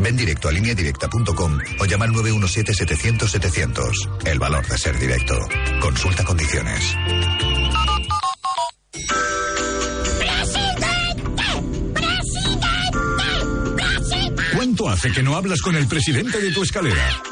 [0.00, 4.26] Ven directo a lineadirecta.com o llama al 917-700-700.
[4.26, 5.38] El valor de ser directo.
[5.80, 6.96] Consulta condiciones.
[14.56, 17.22] ¿Cuánto hace que no hablas con el presidente de tu escalera?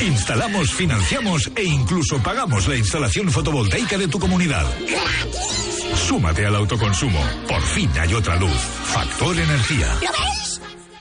[0.00, 4.66] Instalamos, financiamos e incluso pagamos la instalación fotovoltaica de tu comunidad.
[5.94, 7.20] Súmate al autoconsumo.
[7.48, 8.56] Por fin hay otra luz.
[8.84, 9.98] Factor Energía.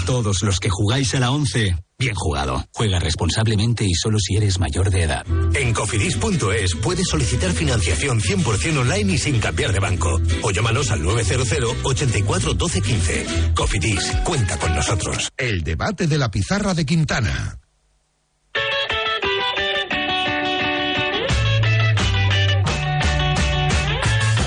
[0.00, 2.64] A todos los que jugáis a la 11, bien jugado.
[2.72, 5.26] Juega responsablemente y solo si eres mayor de edad.
[5.54, 10.18] En cofidis.es puedes solicitar financiación 100% online y sin cambiar de banco.
[10.42, 13.26] O llámanos al 900 84 12 15.
[13.54, 15.28] Cofidis, cuenta con nosotros.
[15.36, 17.58] El debate de la pizarra de Quintana.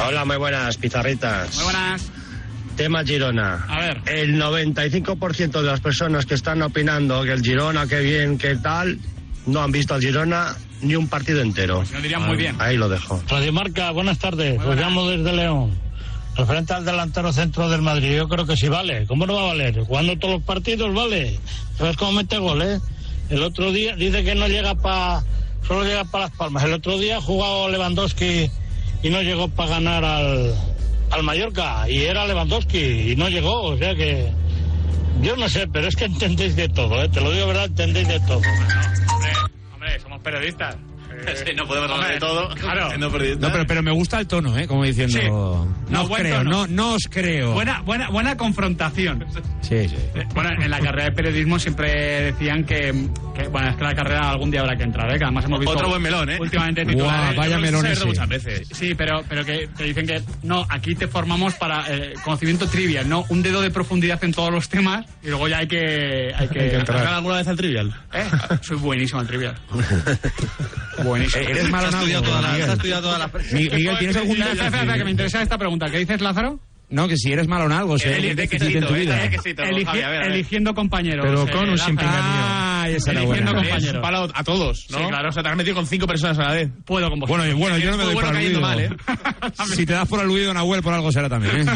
[0.07, 1.55] Hola, muy buenas, pizarritas.
[1.55, 2.22] Muy buenas.
[2.75, 3.65] Tema Girona.
[3.69, 4.01] A ver.
[4.07, 8.97] El 95% de las personas que están opinando que el Girona, qué bien, qué tal,
[9.45, 11.83] no han visto al Girona ni un partido entero.
[11.91, 12.55] Lo dirían muy bien.
[12.59, 13.21] Ahí lo dejo.
[13.29, 14.59] Radio Marca, buenas tardes.
[14.61, 15.71] Os llamo desde León.
[16.35, 19.05] Referente al delantero centro del Madrid, yo creo que sí vale.
[19.05, 19.83] ¿Cómo no va a valer?
[19.83, 21.39] Jugando todos los partidos, vale.
[21.77, 22.81] ¿Sabes cómo mete goles?
[23.29, 25.23] El otro día dice que no llega para.
[25.67, 26.63] Solo llega para Las Palmas.
[26.63, 28.49] El otro día ha jugado Lewandowski
[29.03, 30.53] y no llegó para ganar al,
[31.13, 31.89] al Mallorca.
[31.89, 33.61] Y era Lewandowski y no llegó.
[33.61, 34.31] O sea que.
[35.21, 37.09] Yo no sé, pero es que entendéis de todo, ¿eh?
[37.09, 38.37] Te lo digo verdad, entendéis de todo.
[38.37, 39.31] Hombre,
[39.73, 40.75] hombre, somos periodistas.
[41.45, 42.49] Eh, no podemos hablar de todo.
[42.55, 42.89] Claro.
[43.11, 43.39] periodistas.
[43.39, 44.67] No, pero, pero me gusta el tono, ¿eh?
[44.67, 45.19] Como diciendo.
[45.19, 45.27] Sí.
[45.91, 46.51] No, os creo, tono.
[46.51, 47.53] no, no os creo.
[47.53, 49.25] Buena, buena, buena confrontación.
[49.61, 49.95] Sí, sí.
[50.15, 53.95] Eh, Bueno, en la carrera de periodismo siempre decían que, que, bueno, es que la
[53.95, 55.17] carrera algún día habrá que entrar, ¿eh?
[55.17, 56.37] que además hemos visto Otro buen melón, ¿eh?
[56.39, 57.35] últimamente titulares.
[57.35, 58.05] vaya creo que melón ese.
[58.05, 58.67] muchas veces.
[58.71, 63.07] Sí, pero, pero que te dicen que no, aquí te formamos para eh, conocimiento trivial,
[63.09, 66.33] no un dedo de profundidad en todos los temas y luego ya hay que...
[66.35, 67.93] Hay que, ¿Has jugado alguna vez al trivial?
[68.13, 68.23] ¿Eh?
[68.61, 69.55] Soy buenísimo al trivial.
[71.03, 71.43] buenísimo.
[71.47, 73.97] Eh, malo algo, todas las- Miguel.
[73.99, 75.87] ¿tienes algún Espera, espera, espera, que me interesa esta pregunta.
[75.89, 76.59] ¿Qué dices, Lázaro?
[76.89, 77.99] No, que si eres malo en algo, ¿eh?
[80.09, 80.23] ver.
[80.27, 81.25] Eligiendo compañeros.
[81.25, 81.97] Pero eh, con un sin.
[81.99, 83.95] Ah, esa era Eligiendo compañeros.
[83.95, 84.97] Es palo a todos, ¿no?
[84.99, 85.29] Sí, claro.
[85.29, 86.69] O sea, te has metido con cinco personas a la vez.
[86.85, 87.47] Puedo con vosotros.
[87.47, 88.61] Bueno, bueno, yo no me doy por aludido.
[88.61, 88.89] mal, ¿eh?
[89.75, 91.71] Si te das por aludido, Nahuel, por algo será también, ¿eh?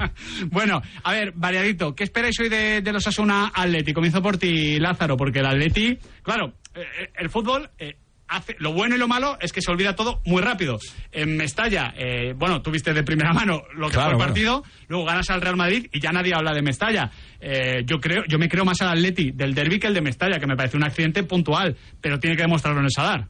[0.50, 1.94] bueno, a ver, variadito.
[1.94, 3.92] ¿Qué esperáis hoy de, de los Asuna Atleti?
[3.92, 7.70] Comienzo por ti, Lázaro, porque el Atleti, claro, eh, eh, el fútbol...
[7.78, 7.96] eh,
[8.28, 10.78] Hace, lo bueno y lo malo es que se olvida todo muy rápido.
[11.12, 14.24] En Mestalla, eh, bueno, tú viste de primera mano lo que Claro, fue el bueno.
[14.32, 17.10] partido, luego ganas al Real Madrid y ya nadie habla de Mestalla.
[17.40, 20.38] Eh, yo creo, yo me creo más al Atleti del derby que el de Mestalla,
[20.40, 23.28] que me parece un accidente puntual, pero tiene que demostrarlo en el Sadar.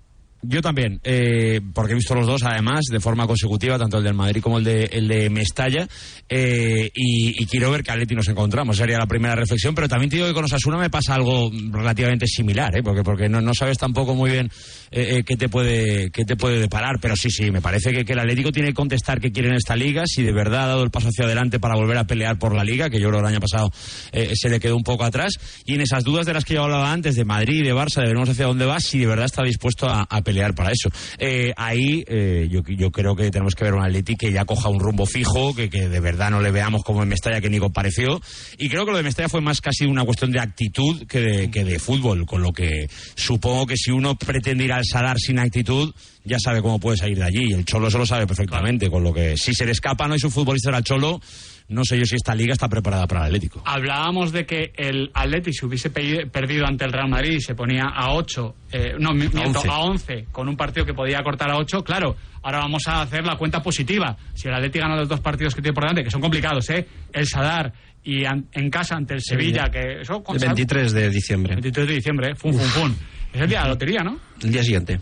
[0.49, 4.15] Yo también, eh, porque he visto los dos además de forma consecutiva, tanto el del
[4.15, 5.89] Madrid como el de, el de Mestalla,
[6.29, 10.11] eh, y, y quiero ver que Atleti nos encontramos, sería la primera reflexión, pero también
[10.11, 12.83] te digo que con Osasuna me pasa algo relativamente similar, ¿eh?
[12.83, 14.51] porque, porque no, no sabes tampoco muy bien
[14.91, 18.05] eh, eh, qué, te puede, qué te puede deparar, pero sí, sí, me parece que,
[18.05, 20.67] que el Atlético tiene que contestar qué quiere en esta liga, si de verdad ha
[20.69, 23.21] dado el paso hacia adelante para volver a pelear por la liga, que yo creo
[23.21, 23.71] que el año pasado
[24.13, 25.35] eh, se le quedó un poco atrás,
[25.65, 28.09] y en esas dudas de las que yo hablaba antes, de Madrid, de Barça, de
[28.09, 30.91] veremos hacia dónde va, si de verdad está dispuesto a, a pelear para eso.
[31.19, 34.69] Eh, ahí eh, yo, yo creo que tenemos que ver un Atleti que ya coja
[34.69, 37.71] un rumbo fijo, que, que de verdad no le veamos como en Mestalla, que Nico
[37.71, 38.21] pareció,
[38.59, 41.51] y creo que lo de Mestalla fue más casi una cuestión de actitud que de,
[41.51, 45.39] que de fútbol, con lo que supongo que si uno pretende ir al Sadar sin
[45.39, 49.03] actitud, ya sabe cómo puede salir de allí, el Cholo eso lo sabe perfectamente, con
[49.03, 51.21] lo que si se le escapa no es un futbolista al Cholo,
[51.69, 53.63] no sé yo si esta liga está preparada para el Atlético.
[53.65, 57.55] Hablábamos de que el Atleti se hubiese pe- perdido ante el Real Madrid y se
[57.55, 58.55] ponía a 8,
[58.99, 59.69] no, mi- miento, 11.
[59.69, 61.83] a 11 con un partido que podía cortar a 8.
[61.83, 64.17] Claro, ahora vamos a hacer la cuenta positiva.
[64.35, 66.87] Si el Atleti gana los dos partidos que tiene por delante, que son complicados, ¿eh?
[67.13, 67.73] El Sadar
[68.05, 71.55] y an- en casa ante el Sevilla, que eso El 23 de diciembre.
[71.55, 72.35] 23 de diciembre, ¿eh?
[72.37, 72.97] fun, fun, fun.
[73.33, 74.19] Es el día de la lotería, ¿no?
[74.43, 75.01] El día siguiente.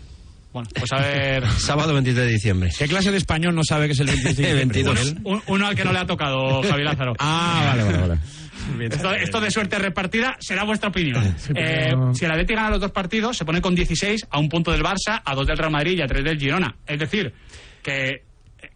[0.55, 1.45] Bueno, pues a ver.
[1.57, 2.69] Sábado 23 de diciembre.
[2.79, 4.65] ¿Qué clase de español no sabe que es el 23 de diciembre?
[5.03, 5.15] 22.
[5.25, 7.13] Un- uno al que no le ha tocado, Javi Lázaro.
[7.19, 8.85] Ah, vale, vale, vale.
[8.95, 11.35] Esto, esto de suerte repartida será vuestra opinión.
[11.55, 14.71] Eh, si el Atleti gana los dos partidos, se pone con 16 a un punto
[14.71, 16.73] del Barça, a dos del Real Madrid y a tres del Girona.
[16.87, 17.33] Es decir,
[17.83, 18.23] que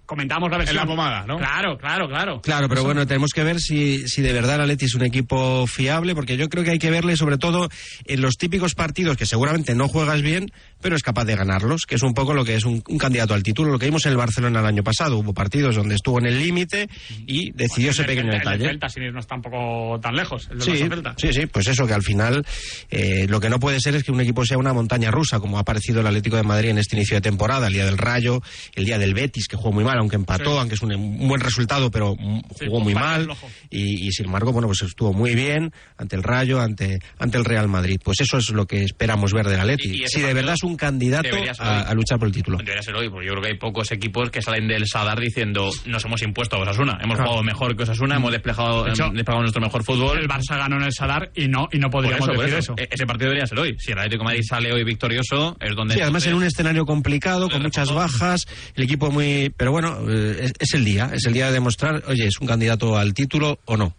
[0.09, 0.75] comentamos la versión.
[0.77, 1.37] En la pomada, ¿no?
[1.37, 2.41] Claro, claro, claro.
[2.41, 5.67] Claro, pero bueno, tenemos que ver si, si de verdad el Atleti es un equipo
[5.67, 7.69] fiable, porque yo creo que hay que verle sobre todo
[8.05, 10.51] en los típicos partidos que seguramente no juegas bien,
[10.81, 13.35] pero es capaz de ganarlos, que es un poco lo que es un, un candidato
[13.35, 13.71] al título.
[13.71, 16.39] Lo que vimos en el Barcelona el año pasado, hubo partidos donde estuvo en el
[16.39, 16.89] límite
[17.27, 18.65] y decidió ese El- el- pequeño el- el detalle.
[18.65, 20.49] Celta, sin irnos tampoco tan lejos.
[20.51, 21.13] El Sí, Celta.
[21.17, 22.43] sí, sí, pues eso, que al final
[22.89, 25.59] eh, lo que no puede ser es que un equipo sea una montaña rusa, como
[25.59, 28.41] ha parecido el Atlético de Madrid en este inicio de temporada, el día del Rayo,
[28.75, 30.57] el día del Betis, que jugó muy mal, aunque empató, Sí.
[30.59, 32.15] aunque es un, un buen resultado, pero
[32.57, 33.27] Sí, jugó muy mal.
[33.69, 37.45] Y, y sin embargo, bueno, pues estuvo muy bien ante el Rayo, ante, ante el
[37.45, 37.99] Real Madrid.
[38.03, 40.03] Pues eso es lo que esperamos ver del Atleti.
[40.03, 41.29] Y- si de verdad es un candidato
[41.59, 42.57] a, luchar por el título.
[42.57, 45.69] Debería ser hoy, porque yo creo que hay pocos equipos que salen del Sadar diciendo
[45.85, 46.97] nos hemos impuesto a Osasuna.
[47.03, 47.31] Hemos Claro.
[47.31, 50.17] jugado mejor que Osasuna, hemos desplegado, De hecho, hemos desplegado nuestro mejor fútbol.
[50.19, 52.73] El Barça ganó en el Sadar y no, y no Por podríamos eso, decir eso.
[52.73, 52.81] eso.
[52.83, 53.75] E- Ese partido debería ser hoy.
[53.79, 55.95] Si el Atlético de Madrid sale hoy victorioso, es donde.
[55.95, 59.53] Sí, además en un escenario complicado, con muchas bajas, el equipo muy...
[59.57, 62.47] Pero bueno, eh, es, es el día, es el día de demostrar, oye, ¿es un
[62.47, 63.95] candidato al título o no?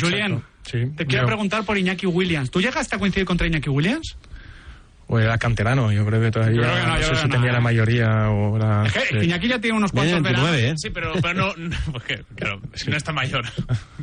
[0.00, 2.50] Julián, Sí, te quiero yo- preguntar por Iñaki Williams.
[2.50, 4.16] ¿Tú llegaste a coincidir contra Iñaki Williams?
[5.06, 7.50] O era canterano, yo creo que todavía creo que no, no, sé si no, tenía
[7.50, 7.52] ¿eh?
[7.52, 8.84] la mayoría o la...
[8.86, 9.26] Es que sí.
[9.26, 10.72] Iñaki ya tiene unos cuantos 29, veranos.
[10.72, 10.74] ¿eh?
[10.78, 13.44] Sí, pero, pero no, no, porque, claro, es que no está mayor.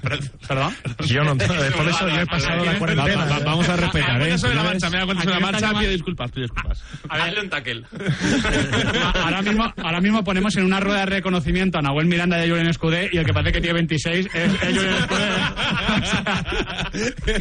[0.47, 0.75] ¿Perdón?
[1.07, 3.25] Yo no, por eso yo he pasado la cuarentena.
[3.25, 4.33] Va- va- vamos a respetar, Ah, ¿eh?
[4.35, 6.83] eso de la marcha, me da de la marcha, pido disculpas, pido disculpas.
[7.09, 7.83] A ver, Hazle un tackle.
[9.23, 12.49] ahora mismo, ahora mismo ponemos en una rueda de reconocimiento a Nahuel Miranda y a
[12.51, 15.31] Julián Escudé y el que parece que tiene 26 es, Julián Escudé.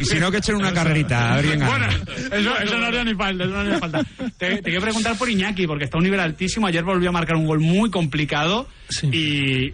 [0.01, 1.71] Y si no, que echen una carrerita, a ver quién gana.
[1.71, 1.87] Bueno,
[2.31, 4.03] eso, eso no haría ni falta, no haría falta.
[4.37, 6.67] Te, te quiero preguntar por Iñaki, porque está a un nivel altísimo.
[6.67, 8.67] Ayer volvió a marcar un gol muy complicado
[9.03, 9.67] y,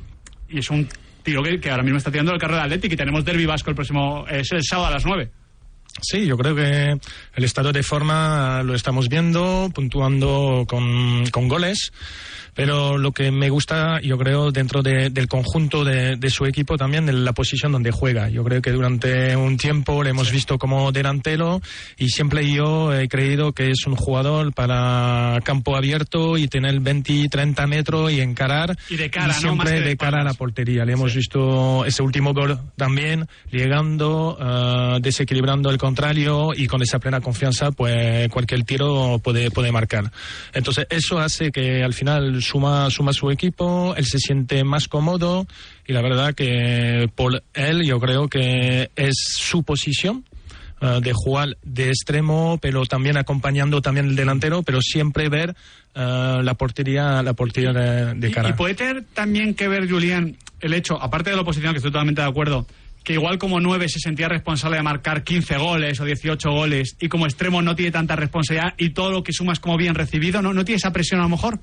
[0.50, 0.88] y es un
[1.24, 3.70] tío que, que ahora mismo está tirando el carro del Atlético y tenemos Derby Vasco
[3.70, 5.30] el próximo, es el sábado a las 9.
[6.02, 6.98] Sí, yo creo que
[7.36, 11.92] el estado de forma lo estamos viendo, puntuando con, con goles.
[12.58, 16.76] Pero lo que me gusta, yo creo, dentro de- del conjunto de, de su equipo
[16.76, 18.28] también, en la posición donde juega.
[18.30, 21.62] Yo creo que durante un tiempo le hemos visto como delantero
[21.98, 27.28] y siempre yo he creído que es un jugador para campo abierto y tener 20,
[27.30, 28.76] 30 metros y encarar.
[28.90, 29.34] Y de cara, ¿no?
[29.34, 30.84] siempre que de de cara a la portería.
[30.84, 36.98] Le hemos visto ese último gol también, llegando, eh, desequilibrando el contrario y con esa
[36.98, 40.12] plena confianza, pues cualquier tiro puede, puede marcar.
[40.54, 45.46] Entonces, eso hace que al final suma, suma su equipo, él se siente más cómodo
[45.86, 50.24] y la verdad que por él yo creo que es su posición.
[50.80, 55.56] eh, de jugar de extremo, pero también acompañando también el delantero, pero siempre ver
[55.96, 58.50] eh, la portería, la portería de, de cara.
[58.50, 61.92] Y puede tener también que ver, Julián, el hecho, aparte de la oposición, que estoy
[61.92, 62.68] totalmente de acuerdo,
[63.04, 67.08] que igual como 9 se sentía responsable de marcar 15 goles o 18 goles y
[67.08, 70.54] como extremo no tiene tanta responsabilidad y todo lo que sumas como bien recibido, ¿no,
[70.54, 71.60] no tiene esa presión a lo mejor?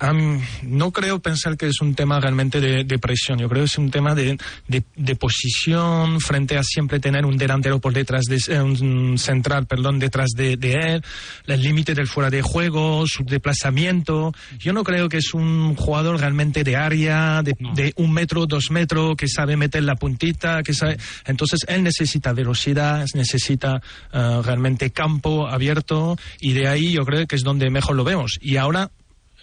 [0.00, 3.38] Am, no creo pensar que es un tema realmente de, de presión.
[3.38, 7.38] Yo creo que es un tema de, de- de posición frente a siempre tener un
[7.38, 11.02] delantero por detrás de eh, un central, perdón, detrás de, él,
[11.46, 14.32] el límite del fuera de juego, su desplazamiento.
[14.58, 18.70] Yo no creo que es un jugador realmente de área, de, de un metro, dos
[18.70, 20.98] metros, que sabe meter la puntita, que sabe.
[21.26, 23.80] Entonces él necesita velocidad, necesita
[24.12, 28.38] eh, realmente campo abierto y de ahí yo creo que es donde mejor lo vemos.
[28.40, 28.90] Y ahora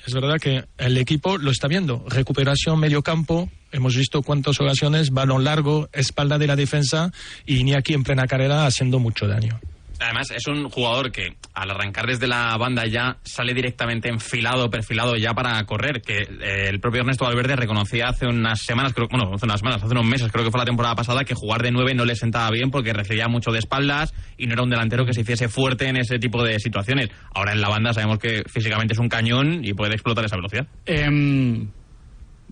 [0.05, 2.05] es verdad que el equipo lo está viendo.
[2.07, 3.49] Recuperación medio campo.
[3.71, 7.11] Hemos visto cuántas ocasiones, balón largo, espalda de la defensa
[7.45, 9.59] y ni aquí en plena carrera haciendo mucho daño.
[9.99, 15.15] Además, es un jugador que al arrancar desde la banda ya sale directamente enfilado, perfilado
[15.15, 16.01] ya para correr.
[16.01, 19.83] Que eh, el propio Ernesto Valverde reconocía hace unas semanas, creo, bueno, hace unas semanas,
[19.83, 22.15] hace unos meses, creo que fue la temporada pasada, que jugar de nueve no le
[22.15, 25.47] sentaba bien porque recibía mucho de espaldas y no era un delantero que se hiciese
[25.47, 27.09] fuerte en ese tipo de situaciones.
[27.33, 30.67] Ahora en la banda sabemos que físicamente es un cañón y puede explotar esa velocidad.
[30.85, 31.67] Em,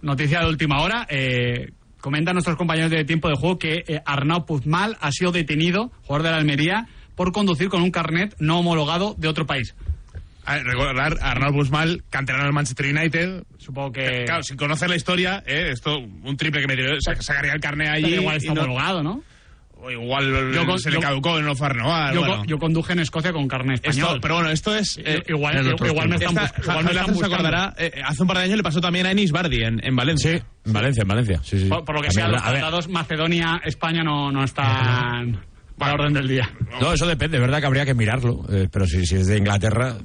[0.02, 1.08] noticia de última hora.
[1.10, 5.89] Eh, comentan nuestros compañeros de tiempo de juego que eh, Arnau Puzmal ha sido detenido,
[6.04, 9.76] jugador de la Almería, por conducir con un carnet no homologado de otro país.
[10.45, 13.43] A recordar a Arnold Busmal, canterano del Manchester United.
[13.57, 14.26] Supongo que.
[14.26, 15.70] Claro, sin conocer la historia, ¿eh?
[15.72, 18.03] esto, un triple que metió, sa- sacaría el carnet allí.
[18.09, 19.24] Pero igual está no- homologado, ¿no?
[19.86, 22.14] O igual Yo con- se le yo- caducó y no lo fue a renovar.
[22.14, 22.43] Yo, bueno.
[22.45, 24.20] yo conduje en Escocia con carne Esto- español.
[24.22, 24.97] pero bueno, esto es.
[25.03, 28.22] eh, igual, en otros igual me están, Esta- igual me están se acordará, eh, hace
[28.22, 30.45] un par de años le pasó también a Enis Bardi en, en Valencia.
[30.66, 31.39] En Valencia, en Valencia.
[31.43, 31.66] Sí, sí.
[31.70, 35.39] Por, por lo que sea, También, los a ver, tratados Macedonia, España no, no están
[35.80, 36.50] a la orden del día.
[36.82, 38.46] No, eso depende, verdad que habría que mirarlo.
[38.50, 39.96] eh, pero si, si es de Inglaterra,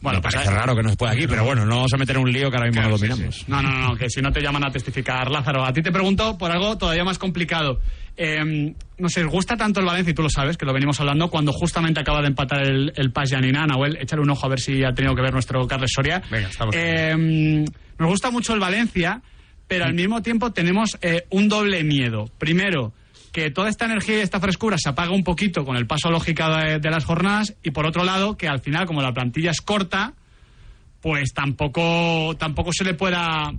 [0.00, 1.26] Bueno, me pues parece raro que no se pueda aquí.
[1.26, 3.48] Pero bueno, no vamos a meter un lío que ahora mismo no dominamos.
[3.48, 5.64] No, no, no, que si no te llaman a testificar, Lázaro.
[5.64, 7.80] A ti te pregunto por algo todavía más complicado.
[8.16, 10.10] Eh, no sé, ¿os gusta tanto el Valencia?
[10.10, 13.10] Y tú lo sabes, que lo venimos hablando, cuando justamente acaba de empatar el, el
[13.12, 13.64] Paz Yanina.
[13.66, 16.20] Nahuel, échale un ojo a ver si ha tenido que ver nuestro Carles Soria.
[16.30, 16.74] Venga, estamos.
[16.76, 17.64] Eh,
[17.98, 19.22] nos gusta mucho el Valencia,
[19.66, 22.26] pero al mismo tiempo tenemos eh, un doble miedo.
[22.38, 22.92] Primero,
[23.32, 26.44] que toda esta energía y esta frescura se apaga un poquito con el paso lógico
[26.48, 27.54] de, las jornadas.
[27.62, 30.12] Y por otro lado, que al final, como la plantilla es corta,
[31.00, 33.52] pues tampoco, tampoco se le pueda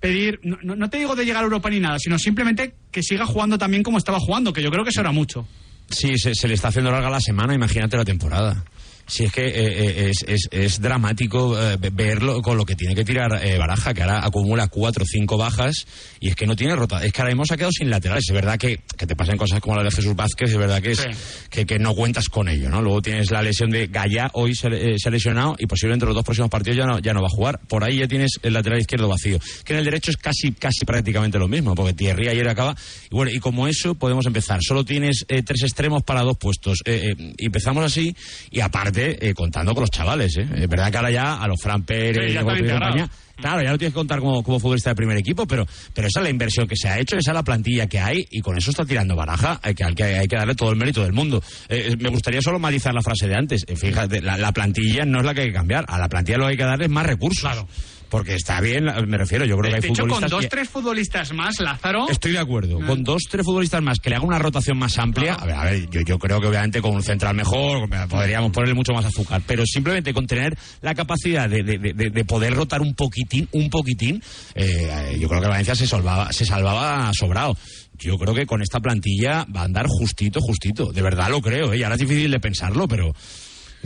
[0.00, 3.26] pedir, no, no- te digo de llegar a Europa ni nada, sino simplemente que siga
[3.26, 5.46] jugando también como estaba jugando, que yo creo que eso era mucho.
[5.90, 8.64] Sí, se le está haciendo larga la semana, imagínate la temporada.
[9.06, 12.76] Si es que eh, eh, es, es- es dramático eh, ve- verlo con lo que
[12.76, 15.86] tiene que tirar eh, Baraja, que ahora acumula cuatro o cinco bajas
[16.20, 17.04] y es que no tiene rota.
[17.04, 18.24] Es que ahora mismo se ha quedado sin laterales.
[18.28, 20.92] Es verdad que, que te pasan cosas como la de Jesús Vázquez, es verdad que,
[20.92, 21.06] es,
[21.50, 22.82] que, que no cuentas con ello, ¿no?
[22.82, 26.14] Luego tienes la lesión de Gallá, hoy se, eh, se ha lesionado y posiblemente los
[26.14, 27.60] dos próximos partidos ya no, ya no va a jugar.
[27.68, 29.38] Por ahí ya tienes el lateral izquierdo vacío.
[29.64, 32.76] Que en el derecho es casi, casi prácticamente lo mismo, porque Thierry ayer acaba.
[33.10, 34.60] Y bueno, y como eso podemos empezar.
[34.62, 36.78] Solo tienes eh, tres extremos para dos puestos.
[36.84, 38.14] Empezamos así
[38.50, 40.36] y aparte eh, contando con los chavales.
[40.36, 40.46] ¿eh?
[40.56, 43.72] Es verdad que ahora ya a los Fran Pérez Sí, ya y compañía, Claro, ya
[43.72, 46.30] lo tienes que contar como, como futbolista de primer equipo, pero, pero esa es la
[46.30, 48.84] inversión que se ha hecho, esa es la plantilla que hay y con eso está
[48.84, 51.42] tirando baraja, hay que, hay que, hay que darle todo el mérito del mundo.
[51.68, 53.64] Eh, me gustaría solo matizar la frase de antes.
[53.66, 56.38] Eh, fíjate, la, la plantilla no es la que hay que cambiar, a la plantilla
[56.38, 57.40] lo que hay que darle es más recursos.
[57.40, 57.66] Claro.
[58.10, 60.48] Porque está bien, me refiero, yo creo que hay de hecho, con futbolistas dos, que-
[60.48, 62.06] tres futbolistas más, Lázaro...
[62.10, 62.78] Estoy de acuerdo.
[62.84, 65.34] Con dos, tres futbolistas más que le haga una rotación más amplia.
[65.34, 68.74] A ver, a ver, yo, yo creo que obviamente con un central mejor podríamos ponerle
[68.74, 69.40] mucho más azúcar.
[69.46, 73.70] Pero simplemente con tener la capacidad de, de- de- de poder rotar un poquitín, un
[73.70, 74.22] poquitín,
[74.54, 77.56] eh, yo creo que Valencia se salvaba, se salvaba sobrado.
[77.98, 80.90] Yo creo que con esta plantilla va a andar justito, justito.
[80.90, 81.78] De verdad lo creo, ¿eh?
[81.78, 83.14] Y ahora es difícil de pensarlo, pero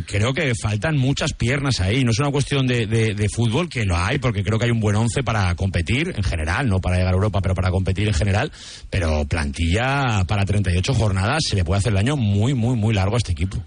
[0.06, 2.04] creo que faltan muchas piernas ahí.
[2.04, 4.70] No es una cuestión de, de- de fútbol, que lo hay, porque creo que hay
[4.70, 8.08] un buen once para competir en general, no para llegar a Europa, pero para competir
[8.08, 8.50] en general.
[8.90, 13.14] Pero plantilla para 38 jornadas se le puede hacer el año muy, muy, muy largo
[13.14, 13.58] a este equipo.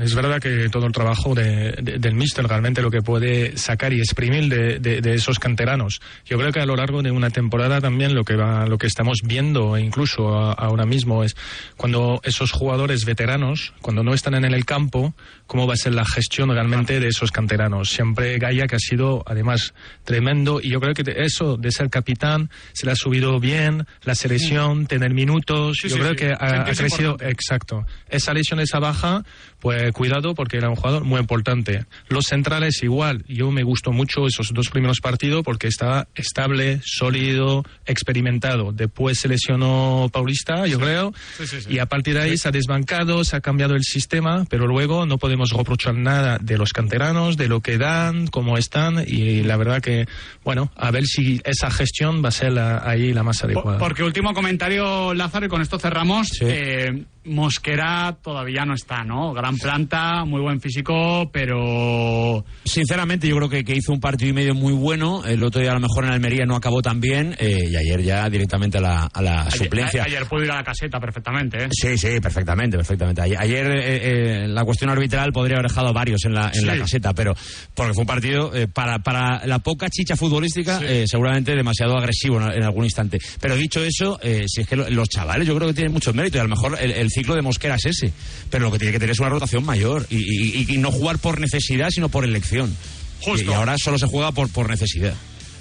[0.00, 3.92] Es verdad que todo el trabajo de- de- del míster realmente lo que puede sacar
[3.92, 6.00] y exprimir de, esos canteranos.
[6.24, 8.86] Yo creo que a lo largo de una temporada también lo que va, lo que
[8.86, 11.36] estamos viendo incluso a- ahora mismo es
[11.76, 15.14] cuando esos jugadores veteranos, cuando no están en el campo,
[15.46, 17.90] cómo va a ser la gestión realmente de esos canteranos.
[17.90, 22.50] Siempre Gaia que ha sido además tremendo y yo creo que eso de ser capitán
[22.72, 25.78] se le ha subido bien la selección, tener minutos.
[25.82, 26.16] Sí, yo sí, creo sí.
[26.18, 27.30] que ha, crecido importante.
[27.32, 27.86] Exacto.
[28.08, 29.24] Esa lesión, esa baja,
[29.58, 31.84] pues cuidado porque era un jugador muy importante.
[32.08, 33.24] Los centrales igual.
[33.28, 38.72] Yo me gustó mucho esos dos primeros partidos porque estaba estable, sólido, experimentado.
[38.72, 41.12] Después se lesionó Paulista, yo creo.
[41.36, 41.74] Sí, sí, sí.
[41.74, 45.06] Y a partir de ahí se ha desbancado, se ha cambiado el sistema, pero luego
[45.06, 49.04] no podemos reprochar nada de los canteranos, de lo que dan, cómo están.
[49.06, 50.06] Y la verdad que,
[50.44, 53.78] bueno, a ver si esa gestión va a ser la- ahí la más adecuada.
[53.78, 56.28] Porque último comentario, Lázaro, y con esto cerramos.
[56.40, 59.32] Eh, Mosquera todavía no está, ¿no?
[59.32, 62.44] Gran planta, muy buen físico, pero...
[62.64, 65.24] Sinceramente, yo creo que, que hizo un partido y medio muy bueno.
[65.24, 67.34] El otro día, a lo mejor, en Almería no acabó tan bien.
[67.38, 70.02] eh, y ayer ya directamente a la, a la suplencia.
[70.04, 71.68] Ayer, ayer pudo ir a la caseta perfectamente, ¿eh?
[71.70, 73.22] Sí, sí, perfectamente, perfectamente.
[73.22, 76.66] Ayer, ayer, eh, eh, la cuestión arbitral podría haber dejado a varios en la, en
[76.66, 76.80] la Sí.
[76.80, 77.34] caseta, pero
[77.74, 82.40] porque fue un partido eh, para, para la poca chicha futbolística, eh, seguramente demasiado agresivo
[82.40, 83.18] en, en algún instante.
[83.40, 86.12] Pero dicho eso, eh, si es que lo- los chavales yo creo que tienen mucho
[86.14, 88.12] mérito y a lo mejor el, el ciclo de Mosquera es ese,
[88.50, 91.18] pero lo que tiene que tener es una rotación mayor y, y- y- no jugar
[91.18, 92.74] por necesidad, sino por elección.
[93.20, 93.42] Justo.
[93.46, 95.14] Y, y ahora solo se juega por, por necesidad.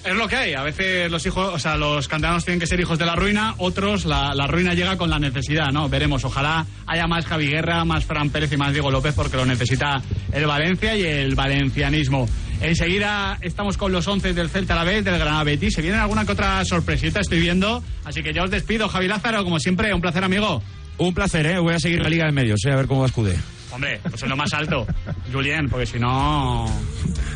[0.06, 0.54] Es lo que hay.
[0.54, 3.56] A veces los hijos, o sea, los canteranos tienen que ser hijos de la ruina,
[3.58, 5.90] otros la, la ruina llega con la necesidad, ¿no?
[5.90, 6.24] Veremos.
[6.24, 10.02] Ojalá haya más Javi Guerra, más Fran Pérez y más Diego López porque lo necesita
[10.32, 12.30] el Valencia y el valencianismo.
[12.62, 15.74] Enseguida estamos con los once del Celta a la vez, del Granada Betis.
[15.74, 17.84] Se viene alguna que otra sorpresita, estoy viendo.
[18.06, 20.62] Así que ya os despido, Javi Lázaro, como siempre, un placer, amigo.
[21.00, 21.60] Un placer, ¿eh?
[21.60, 22.72] Voy a seguir la Liga de Medios, ¿eh?
[22.72, 23.38] A ver cómo va Escudé.
[23.72, 24.86] Hombre, pues en lo más alto,
[25.32, 26.66] Julien, porque si no...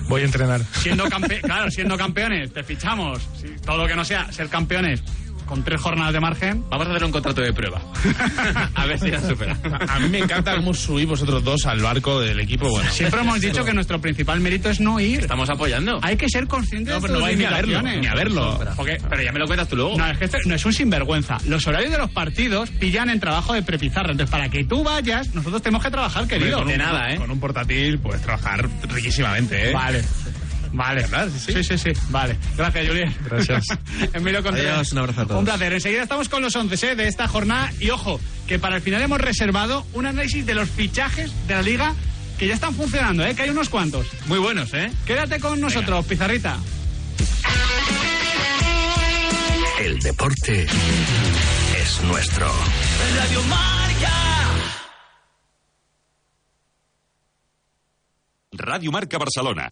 [0.09, 0.61] Voy a entrenar.
[0.81, 3.21] Siendo campe claro, siendo campeones, te fichamos.
[3.39, 5.01] Sí, todo lo que no sea ser campeones,
[5.45, 6.63] con tres jornadas de margen.
[6.69, 7.81] Vamos a hacer un contrato de prueba.
[8.75, 9.57] a ver si la supera.
[9.87, 12.69] A mí me encanta cómo subís vosotros dos al barco del equipo.
[12.69, 15.19] Bueno, Siempre hemos dicho que nuestro principal mérito es no ir.
[15.21, 15.99] Estamos apoyando.
[16.01, 18.13] Hay que ser conscientes No, de pero no tus vais ni a verlo, ni a
[18.15, 18.59] verlo.
[18.75, 19.97] Porque- Pero ya me lo cuentas tú luego.
[19.97, 21.37] No, es que este no es un sinvergüenza.
[21.47, 24.11] Los horarios de los partidos pillan en trabajo de prepizarra.
[24.11, 26.59] Entonces, para que tú vayas, nosotros tenemos que trabajar, querido.
[26.59, 29.73] con un- Con un portátil puedes trabajar riquísimamente, ¿eh?
[29.73, 30.03] Vale.
[30.73, 31.07] Vale.
[31.39, 32.35] Sí, sí, sí, Vale.
[32.57, 33.15] Gracias, Julián.
[33.25, 33.65] Gracias.
[34.13, 34.73] Emilio Contreras.
[34.73, 35.39] Adiós, un abrazo a todos.
[35.39, 35.71] Un placer.
[35.71, 37.71] Enseguida estamos con los 11 de esta jornada.
[37.79, 41.61] Y ojo, que para el final hemos reservado un análisis de los fichajes de la
[41.61, 41.93] liga
[42.39, 43.35] que ya están funcionando, ¿eh?
[43.35, 44.07] Que hay unos cuantos.
[44.25, 44.91] Muy buenos, ¿eh?
[45.05, 46.57] Quédate con nosotros, Pizarrita.
[49.79, 50.65] El deporte
[51.77, 52.51] es nuestro.
[53.17, 53.73] Radio Marca.
[58.55, 59.69] Ràdio Marca Barcelona.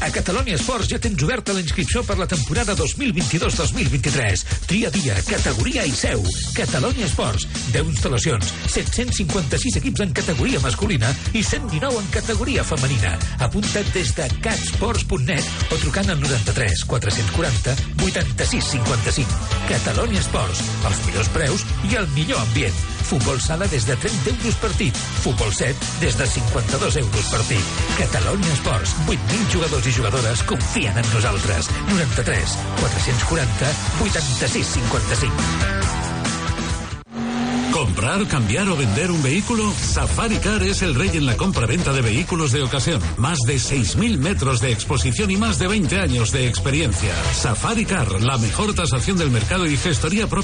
[0.00, 4.44] A Catalunya Esports ja tens oberta la inscripció per la temporada 2022-2023.
[4.70, 6.22] Tria dia, categoria i seu.
[6.54, 7.48] Catalunya Esports.
[7.74, 13.16] 10 instal·lacions, 756 equips en categoria masculina i 119 en categoria femenina.
[13.42, 17.74] Apunta't des de catsports.net o trucant al 93 440
[18.06, 19.40] 86 55.
[19.72, 20.62] Catalunya Esports.
[20.86, 22.86] Els millors preus i el millor ambient.
[23.08, 24.96] Futbol sala des de 30 euros partit.
[25.24, 27.76] Futbol 7 des de 52 euros partit.
[27.98, 28.94] Catalunya Esports.
[29.08, 31.70] 8.000 jugadors i jugadores confien en nosaltres.
[31.88, 33.66] 93 440
[34.02, 35.78] 86 55.
[37.78, 39.72] ¿Comprar, cambiar o vender un vehículo?
[39.72, 43.00] Safari Car es el rey en la compra-venta de vehículos de ocasión.
[43.18, 47.14] Más de 6.000 metros de exposición y más de 20 años de experiencia.
[47.32, 50.38] Safari Car, la mejor tasación del mercado y gestoría propia